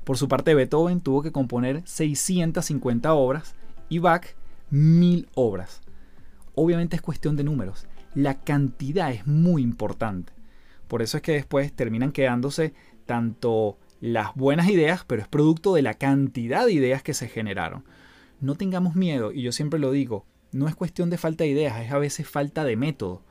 Por 0.05 0.17
su 0.17 0.29
parte, 0.29 0.55
Beethoven 0.55 1.03
tuvo 1.03 1.21
que 1.21 1.31
componer 1.31 1.83
650 1.85 3.13
obras 3.13 3.55
y 3.91 3.99
Bach 3.99 4.29
1000 4.71 5.29
obras. 5.35 5.83
Obviamente 6.55 6.97
es 6.97 7.03
cuestión 7.03 7.37
de 7.37 7.45
números. 7.45 7.87
La 8.15 8.41
cantidad 8.41 9.11
es 9.11 9.27
muy 9.27 9.61
importante. 9.61 10.33
Por 10.89 11.03
eso 11.03 11.19
es 11.19 11.23
que 11.23 11.33
después 11.33 11.71
terminan 11.75 12.13
quedándose 12.13 12.73
tanto 13.05 13.77
las 14.01 14.35
buenas 14.35 14.71
ideas, 14.71 15.05
pero 15.07 15.21
es 15.21 15.29
producto 15.29 15.75
de 15.75 15.83
la 15.83 15.93
cantidad 15.93 16.65
de 16.65 16.73
ideas 16.73 17.03
que 17.03 17.13
se 17.13 17.29
generaron 17.29 17.85
no 18.45 18.55
tengamos 18.55 18.95
miedo, 18.95 19.33
y 19.33 19.43
yo 19.43 19.53
siempre 19.53 19.81
lo 19.81 19.91
digo, 19.91 20.27
no 20.53 20.69
es 20.69 20.77
cuestión 20.77 21.11
de 21.11 21.19
falta 21.19 21.45
de 21.45 21.51
ideas, 21.51 21.81
es 21.81 21.91
a 21.91 21.99
veces 21.99 22.29
falta 22.29 22.65
de 22.65 22.77
método. 22.77 23.23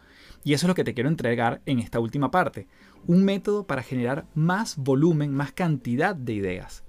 Y 0.43 0.53
eso 0.53 0.65
es 0.65 0.67
lo 0.67 0.75
que 0.75 0.83
te 0.83 0.93
quiero 0.93 1.09
entregar 1.09 1.61
en 1.65 1.79
esta 1.79 1.99
última 1.99 2.31
parte. 2.31 2.67
Un 3.07 3.23
método 3.23 3.65
para 3.65 3.83
generar 3.83 4.25
más 4.35 4.75
volumen, 4.75 5.31
más 5.31 5.53
cantidad 5.53 6.15
de 6.15 6.33
ideas. 6.33 6.83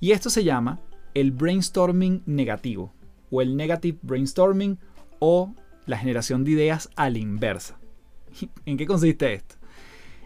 Y 0.00 0.12
esto 0.12 0.28
se 0.28 0.44
llama 0.44 0.80
el 1.14 1.30
brainstorming 1.30 2.22
negativo, 2.26 2.92
o 3.30 3.40
el 3.40 3.56
negative 3.56 3.98
brainstorming, 4.02 4.78
o 5.18 5.54
la 5.86 5.96
generación 5.96 6.44
de 6.44 6.50
ideas 6.50 6.90
a 6.96 7.08
la 7.08 7.18
inversa. 7.18 7.78
¿En 8.66 8.76
qué 8.76 8.86
consiste 8.86 9.32
esto? 9.32 9.54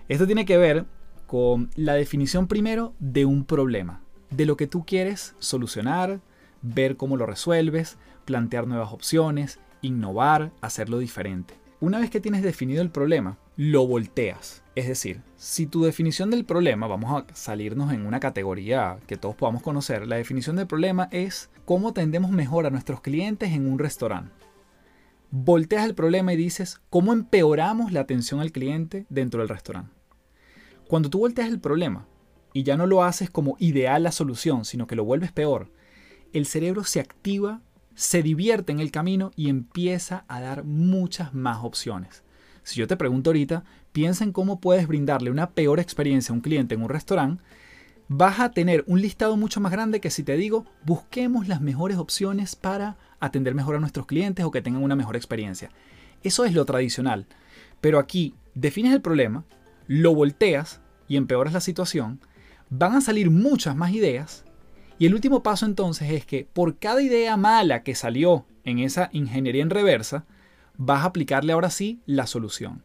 Esto 0.08 0.26
tiene 0.26 0.46
que 0.46 0.56
ver 0.56 0.86
con 1.26 1.70
la 1.76 1.94
definición 1.94 2.48
primero 2.48 2.94
de 2.98 3.26
un 3.26 3.44
problema, 3.44 4.02
de 4.30 4.46
lo 4.46 4.56
que 4.56 4.66
tú 4.66 4.84
quieres 4.84 5.34
solucionar, 5.38 6.20
ver 6.62 6.96
cómo 6.96 7.16
lo 7.16 7.26
resuelves, 7.26 7.98
plantear 8.24 8.66
nuevas 8.66 8.92
opciones, 8.92 9.58
innovar, 9.82 10.52
hacerlo 10.60 10.98
diferente. 10.98 11.54
Una 11.80 12.00
vez 12.00 12.10
que 12.10 12.20
tienes 12.20 12.42
definido 12.42 12.82
el 12.82 12.90
problema, 12.90 13.38
lo 13.56 13.86
volteas. 13.86 14.62
Es 14.74 14.88
decir, 14.88 15.22
si 15.36 15.66
tu 15.66 15.84
definición 15.84 16.30
del 16.30 16.44
problema, 16.44 16.86
vamos 16.86 17.10
a 17.12 17.34
salirnos 17.34 17.92
en 17.92 18.06
una 18.06 18.20
categoría 18.20 18.98
que 19.06 19.16
todos 19.16 19.36
podamos 19.36 19.62
conocer, 19.62 20.06
la 20.06 20.16
definición 20.16 20.56
del 20.56 20.66
problema 20.66 21.08
es 21.12 21.50
cómo 21.64 21.92
tendemos 21.92 22.30
mejor 22.30 22.66
a 22.66 22.70
nuestros 22.70 23.00
clientes 23.00 23.52
en 23.52 23.70
un 23.70 23.78
restaurante. 23.78 24.32
Volteas 25.30 25.84
el 25.84 25.94
problema 25.94 26.32
y 26.32 26.36
dices 26.36 26.80
cómo 26.90 27.12
empeoramos 27.12 27.92
la 27.92 28.00
atención 28.00 28.40
al 28.40 28.52
cliente 28.52 29.06
dentro 29.08 29.40
del 29.40 29.48
restaurante. 29.48 29.92
Cuando 30.88 31.10
tú 31.10 31.18
volteas 31.18 31.48
el 31.48 31.60
problema 31.60 32.06
y 32.52 32.62
ya 32.62 32.76
no 32.76 32.86
lo 32.86 33.04
haces 33.04 33.28
como 33.28 33.56
ideal 33.58 34.02
la 34.02 34.12
solución, 34.12 34.64
sino 34.64 34.86
que 34.86 34.96
lo 34.96 35.04
vuelves 35.04 35.32
peor, 35.32 35.70
el 36.32 36.46
cerebro 36.46 36.84
se 36.84 37.00
activa, 37.00 37.60
se 37.94 38.22
divierte 38.22 38.72
en 38.72 38.80
el 38.80 38.90
camino 38.90 39.30
y 39.36 39.48
empieza 39.48 40.24
a 40.28 40.40
dar 40.40 40.64
muchas 40.64 41.34
más 41.34 41.58
opciones. 41.62 42.22
Si 42.62 42.78
yo 42.78 42.86
te 42.86 42.96
pregunto 42.96 43.30
ahorita, 43.30 43.64
piensa 43.92 44.24
en 44.24 44.32
cómo 44.32 44.60
puedes 44.60 44.86
brindarle 44.86 45.30
una 45.30 45.50
peor 45.50 45.80
experiencia 45.80 46.32
a 46.32 46.36
un 46.36 46.42
cliente 46.42 46.74
en 46.74 46.82
un 46.82 46.90
restaurante, 46.90 47.42
vas 48.08 48.40
a 48.40 48.50
tener 48.50 48.84
un 48.86 49.00
listado 49.00 49.36
mucho 49.36 49.60
más 49.60 49.72
grande 49.72 50.00
que 50.00 50.10
si 50.10 50.22
te 50.22 50.36
digo, 50.36 50.64
busquemos 50.84 51.48
las 51.48 51.60
mejores 51.60 51.98
opciones 51.98 52.56
para 52.56 52.96
atender 53.20 53.54
mejor 53.54 53.76
a 53.76 53.80
nuestros 53.80 54.06
clientes 54.06 54.44
o 54.44 54.50
que 54.50 54.62
tengan 54.62 54.82
una 54.82 54.96
mejor 54.96 55.16
experiencia. 55.16 55.70
Eso 56.22 56.44
es 56.44 56.54
lo 56.54 56.64
tradicional. 56.64 57.26
Pero 57.80 57.98
aquí 57.98 58.34
defines 58.54 58.92
el 58.92 59.02
problema, 59.02 59.44
lo 59.86 60.14
volteas 60.14 60.80
y 61.06 61.16
empeoras 61.16 61.52
la 61.52 61.60
situación, 61.60 62.20
van 62.70 62.94
a 62.94 63.00
salir 63.00 63.30
muchas 63.30 63.76
más 63.76 63.92
ideas 63.92 64.44
y 64.98 65.06
el 65.06 65.14
último 65.14 65.42
paso 65.42 65.66
entonces 65.66 66.10
es 66.10 66.26
que 66.26 66.46
por 66.52 66.78
cada 66.78 67.02
idea 67.02 67.36
mala 67.36 67.82
que 67.82 67.94
salió 67.94 68.46
en 68.64 68.78
esa 68.80 69.10
ingeniería 69.12 69.62
en 69.62 69.70
reversa, 69.70 70.24
vas 70.76 71.02
a 71.02 71.06
aplicarle 71.06 71.52
ahora 71.52 71.70
sí 71.70 72.00
la 72.06 72.26
solución. 72.26 72.82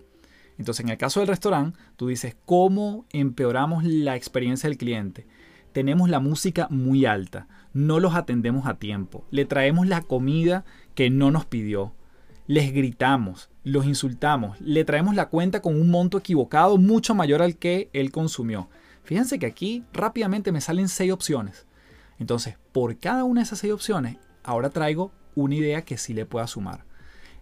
Entonces 0.58 0.86
en 0.86 0.92
el 0.92 0.98
caso 0.98 1.20
del 1.20 1.30
restaurante, 1.30 1.80
tú 1.96 2.08
dices, 2.08 2.36
¿cómo 2.46 3.06
empeoramos 3.12 3.84
la 3.84 4.16
experiencia 4.16 4.70
del 4.70 4.78
cliente? 4.78 5.26
Tenemos 5.72 6.10
la 6.10 6.20
música 6.20 6.68
muy 6.70 7.06
alta, 7.06 7.48
no 7.74 8.00
los 8.00 8.14
atendemos 8.14 8.68
a 8.68 8.76
tiempo, 8.76 9.26
le 9.32 9.46
traemos 9.46 9.88
la 9.88 10.02
comida 10.02 10.66
que 10.94 11.10
no 11.10 11.32
nos 11.32 11.46
pidió, 11.46 11.94
les 12.46 12.74
gritamos, 12.74 13.50
los 13.64 13.86
insultamos, 13.86 14.62
le 14.62 14.86
traemos 14.86 15.16
la 15.16 15.30
cuenta 15.30 15.62
con 15.62 15.80
un 15.80 15.90
monto 15.90 16.20
equivocado 16.20 16.78
mucho 16.78 17.16
mayor 17.16 17.42
al 17.42 17.58
que 17.58 17.90
él 17.94 18.12
consumió. 18.12 18.70
Fíjense 19.04 19.40
que 19.40 19.48
aquí 19.48 19.84
rápidamente 19.94 20.52
me 20.52 20.62
salen 20.62 20.90
seis 20.90 21.12
opciones. 21.12 21.66
Entonces, 22.20 22.58
por 22.72 22.98
cada 22.98 23.24
una 23.24 23.42
de 23.42 23.46
esas 23.46 23.60
seis 23.60 23.74
opciones, 23.74 24.18
ahora 24.44 24.70
traigo 24.70 25.12
una 25.36 25.56
idea 25.56 25.84
que 25.84 25.98
sí 25.98 26.14
le 26.14 26.26
pueda 26.26 26.48
sumar. 26.48 26.86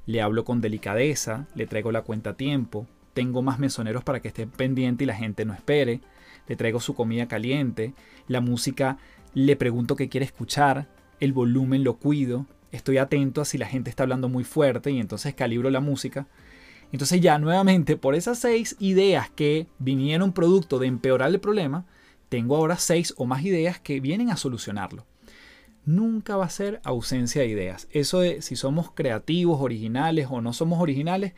Le 0.06 0.22
hablo 0.22 0.46
con 0.46 0.62
delicadeza, 0.62 1.48
le 1.56 1.68
traigo 1.68 1.92
la 1.92 2.02
cuenta 2.02 2.32
a 2.32 2.38
tiempo, 2.38 2.88
tengo 3.14 3.42
más 3.42 3.60
mesoneros 3.60 4.04
para 4.04 4.22
que 4.22 4.30
esté 4.30 4.48
pendiente 4.48 5.04
y 5.04 5.08
la 5.08 5.16
gente 5.16 5.46
no 5.46 5.54
espere, 5.54 6.02
le 6.48 6.56
traigo 6.56 6.80
su 6.80 6.96
comida 6.96 7.28
caliente, 7.28 7.94
la 8.28 8.42
música 8.42 8.98
le 9.34 9.56
pregunto 9.56 9.96
qué 9.96 10.10
quiere 10.10 10.26
escuchar, 10.26 10.88
el 11.20 11.34
volumen 11.34 11.84
lo 11.84 11.98
cuido, 11.98 12.46
estoy 12.72 12.98
atento 12.98 13.42
a 13.42 13.46
si 13.46 13.58
la 13.58 13.68
gente 13.68 13.90
está 13.90 14.04
hablando 14.04 14.30
muy 14.30 14.44
fuerte 14.44 14.92
y 14.92 15.00
entonces 15.00 15.36
calibro 15.36 15.70
la 15.70 15.80
música. 15.80 16.28
Entonces 16.92 17.22
ya 17.22 17.38
nuevamente 17.38 17.96
por 17.96 18.16
esas 18.16 18.40
seis 18.40 18.76
ideas 18.80 19.30
que 19.30 19.68
vinieron 19.80 20.34
producto 20.34 20.80
de 20.80 20.88
empeorar 20.88 21.30
el 21.30 21.40
problema, 21.40 21.86
tengo 22.32 22.56
ahora 22.56 22.78
seis 22.78 23.14
o 23.18 23.26
más 23.26 23.44
ideas 23.44 23.78
que 23.82 24.00
vienen 24.00 24.30
a 24.30 24.38
solucionarlo. 24.38 25.06
Nunca 25.84 26.38
va 26.38 26.46
a 26.46 26.50
ser 26.50 26.80
ausencia 26.86 27.42
de 27.42 27.50
ideas. 27.50 27.90
Eso 27.92 28.22
de 28.22 28.42
si 28.42 28.56
somos 28.56 28.90
creativos, 28.92 29.60
originales 29.60 30.28
o 30.30 30.40
no 30.40 30.54
somos 30.54 30.80
originales, 30.80 31.34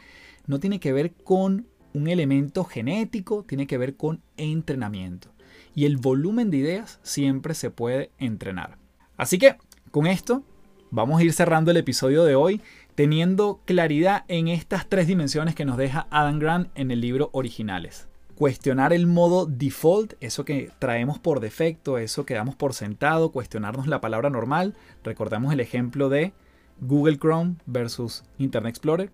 no 0.45 0.59
tiene 0.59 0.79
que 0.79 0.93
ver 0.93 1.11
con 1.11 1.65
un 1.95 2.07
elemento 2.07 2.63
genético, 2.63 3.43
tiene 3.43 3.65
que 3.65 3.79
ver 3.79 3.95
con 3.95 4.21
entrenamiento. 4.37 5.33
Y 5.73 5.85
el 5.85 5.97
volumen 5.97 6.51
de 6.51 6.57
ideas 6.57 6.99
siempre 7.01 7.55
se 7.55 7.71
puede 7.71 8.11
entrenar. 8.19 8.77
Así 9.17 9.39
que, 9.39 9.55
con 9.89 10.05
esto, 10.05 10.43
vamos 10.91 11.19
a 11.19 11.23
ir 11.23 11.33
cerrando 11.33 11.71
el 11.71 11.77
episodio 11.77 12.23
de 12.23 12.35
hoy 12.35 12.61
teniendo 12.93 13.61
claridad 13.65 14.25
en 14.27 14.47
estas 14.47 14.87
tres 14.87 15.07
dimensiones 15.07 15.55
que 15.55 15.65
nos 15.65 15.77
deja 15.77 16.05
Adam 16.11 16.37
Grant 16.37 16.69
en 16.75 16.91
el 16.91 17.01
libro 17.01 17.31
Originales 17.33 18.12
cuestionar 18.43 18.91
el 18.91 19.07
modo 19.07 19.45
default, 19.45 20.15
eso 20.19 20.43
que 20.43 20.69
traemos 20.77 21.17
por 21.17 21.39
defecto, 21.39 21.97
eso 21.97 22.25
que 22.25 22.33
damos 22.33 22.55
por 22.57 22.73
sentado, 22.73 23.31
cuestionarnos 23.31 23.87
la 23.87 24.01
palabra 24.01 24.29
normal. 24.29 24.75
Recordamos 25.01 25.53
el 25.53 25.61
ejemplo 25.61 26.09
de 26.09 26.33
Google 26.81 27.17
Chrome 27.17 27.55
versus 27.65 28.25
Internet 28.39 28.71
Explorer. 28.71 29.13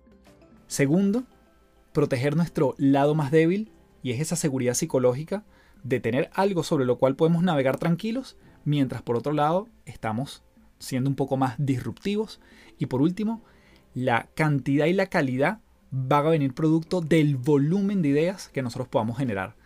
Segundo, 0.66 1.22
proteger 1.92 2.34
nuestro 2.34 2.74
lado 2.76 3.14
más 3.14 3.30
débil, 3.30 3.70
y 4.02 4.10
es 4.10 4.20
esa 4.20 4.34
seguridad 4.34 4.74
psicológica 4.74 5.44
de 5.84 6.00
tener 6.00 6.28
algo 6.34 6.64
sobre 6.64 6.84
lo 6.84 6.98
cual 6.98 7.14
podemos 7.14 7.44
navegar 7.44 7.76
tranquilos, 7.78 8.36
mientras 8.64 9.00
por 9.00 9.16
otro 9.16 9.32
lado 9.32 9.68
estamos 9.86 10.42
siendo 10.80 11.08
un 11.08 11.14
poco 11.14 11.36
más 11.36 11.54
disruptivos. 11.56 12.40
Y 12.78 12.86
por 12.86 13.00
último, 13.00 13.44
la 13.94 14.28
cantidad 14.34 14.86
y 14.86 14.92
la 14.92 15.06
calidad 15.06 15.60
va 15.94 16.18
a 16.18 16.22
venir 16.22 16.54
producto 16.54 17.00
del 17.00 17.36
volumen 17.36 18.02
de 18.02 18.08
ideas 18.08 18.48
que 18.48 18.62
nosotros 18.62 18.88
podamos 18.88 19.18
generar. 19.18 19.56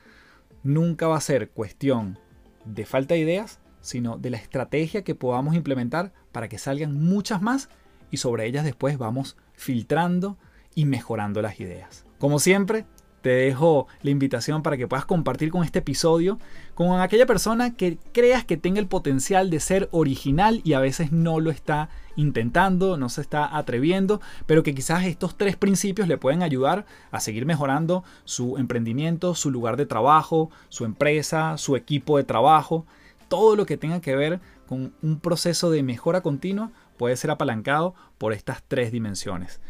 Nunca 0.63 1.07
va 1.07 1.17
a 1.17 1.21
ser 1.21 1.51
cuestión 1.51 2.19
de 2.65 2.87
falta 2.87 3.15
de 3.15 3.21
ideas, 3.21 3.61
sino 3.81 4.17
de 4.17 4.31
la 4.31 4.39
estrategia 4.39 5.05
que 5.05 5.15
podamos 5.15 5.55
implementar 5.55 6.13
para 6.33 6.49
que 6.49 6.59
salgan 6.59 6.95
muchas 6.95 7.43
más 7.43 7.69
y 8.11 8.17
sobre 8.17 8.47
ellas 8.47 8.65
después 8.65 8.97
vamos 8.97 9.37
filtrando 9.53 10.39
y 10.75 10.87
mejorando 10.87 11.43
las 11.43 11.61
ideas. 11.61 12.07
Como 12.19 12.39
siempre, 12.39 12.87
te 13.25 13.31
dejo 13.31 13.87
la 14.03 14.11
invitación 14.11 14.63
para 14.63 14.77
que 14.77 14.87
puedas 14.87 15.07
compartir 15.07 15.51
con 15.51 15.65
este 15.65 15.79
episodio 15.79 16.39
con 16.75 17.01
aquella 17.01 17.25
persona 17.25 17.75
que 17.75 17.97
creas 18.13 18.45
que 18.45 18.59
tenga 18.59 18.81
el 18.81 18.87
potencial 18.87 19.49
de 19.49 19.61
ser 19.61 19.89
original 19.93 20.61
y 20.63 20.75
a 20.75 20.79
veces 20.79 21.11
no 21.11 21.41
lo 21.41 21.51
está 21.51 21.89
intentando, 22.17 22.99
no 22.99 23.09
se 23.09 23.23
está 23.23 23.57
atreviendo, 23.57 24.21
pero 24.45 24.63
que 24.63 24.75
quizás 24.75 25.07
estos 25.07 25.39
tres 25.39 25.57
principios 25.57 26.07
le 26.07 26.19
pueden 26.19 26.43
ayudar 26.43 26.85
a 27.11 27.19
seguir 27.19 27.47
mejorando 27.47 28.05
su 28.25 28.59
emprendimiento, 28.59 29.35
su 29.35 29.51
lugar 29.51 29.79
de 29.79 29.87
trabajo, 29.87 30.51
su 30.69 30.85
empresa, 30.85 31.57
su 31.57 31.77
equipo 31.77 32.19
de 32.19 32.25
trabajo, 32.25 32.85
todo 33.29 33.57
lo 33.57 33.65
que 33.65 33.79
tenga 33.79 34.03
que 34.03 34.17
ver 34.17 34.41
con 34.67 34.93
un 35.01 35.19
proceso 35.19 35.71
de 35.71 35.83
mejora 35.83 36.21
continua 36.21 36.73
puede 36.99 37.17
ser 37.17 37.31
apalancado 37.31 37.95
por 38.19 38.35
estas 38.35 38.63
tres 38.69 38.93
dimensiones. 38.93 39.61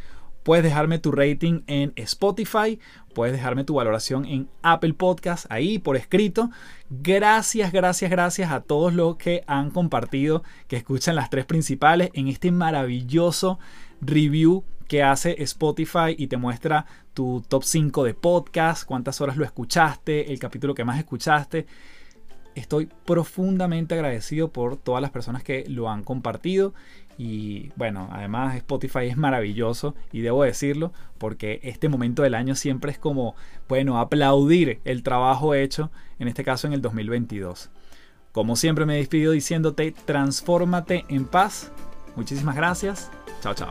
Puedes 0.45 0.63
dejarme 0.63 0.99
tu 0.99 1.11
rating 1.11 1.63
en 1.67 1.95
Spotify, 1.97 2.79
puedes 3.15 3.35
dejarme 3.35 3.65
tu 3.65 3.75
valoración 3.75 4.27
en 4.27 4.49
Apple 4.63 4.93
Podcast, 4.93 5.47
ahí 5.51 5.79
por 5.79 5.97
escrito. 5.97 6.51
Gracias, 6.91 7.73
gracias, 7.73 8.11
gracias 8.11 8.53
a 8.53 8.61
todos 8.61 8.93
los 8.93 9.17
que 9.17 9.43
han 9.47 9.71
compartido, 9.71 10.45
que 10.69 10.77
escuchan 10.77 11.17
las 11.17 11.31
tres 11.31 11.47
principales 11.47 12.11
en 12.13 12.29
este 12.29 12.53
maravilloso 12.53 13.59
review 14.03 14.65
que 14.87 15.03
hace 15.03 15.43
Spotify 15.43 16.15
y 16.17 16.27
te 16.27 16.37
muestra 16.37 16.85
tu 17.15 17.43
top 17.49 17.65
5 17.65 18.05
de 18.05 18.13
podcast, 18.13 18.85
cuántas 18.85 19.21
horas 19.23 19.39
lo 19.39 19.45
escuchaste, 19.45 20.31
el 20.31 20.39
capítulo 20.39 20.75
que 20.75 20.85
más 20.85 20.99
escuchaste. 20.99 21.67
Estoy 22.55 22.89
profundamente 23.05 23.95
agradecido 23.95 24.49
por 24.49 24.77
todas 24.77 25.03
las 25.03 25.11
personas 25.11 25.43
que 25.43 25.65
lo 25.69 25.91
han 25.91 26.05
compartido 26.05 26.73
y 27.19 27.71
bueno, 27.77 28.09
además 28.13 28.57
Spotify 28.57 29.07
es 29.07 29.17
maravilloso 29.17 29.95
y 30.13 30.21
debo 30.21 30.45
decirlo 30.45 30.93
porque 31.19 31.61
este 31.63 31.89
momento 31.89 32.23
del 32.23 32.35
año 32.35 32.55
siempre 32.55 32.93
es 32.93 32.99
como, 32.99 33.35
bueno, 33.69 33.99
aplaudir 33.99 34.81
el 34.85 35.03
trabajo 35.03 35.55
hecho, 35.55 35.91
en 36.19 36.29
este 36.29 36.45
caso 36.45 36.67
en 36.67 36.73
el 36.73 36.83
2022. 36.83 37.71
Como 38.33 38.57
siempre 38.57 38.85
me 38.85 38.97
despido 38.97 39.33
diciéndote, 39.33 39.95
transfórmate 40.05 41.05
en 41.09 41.25
paz. 41.25 41.71
Muchísimas 42.17 42.57
gracias. 42.57 43.11
Chao, 43.41 43.55
chao. 43.55 43.71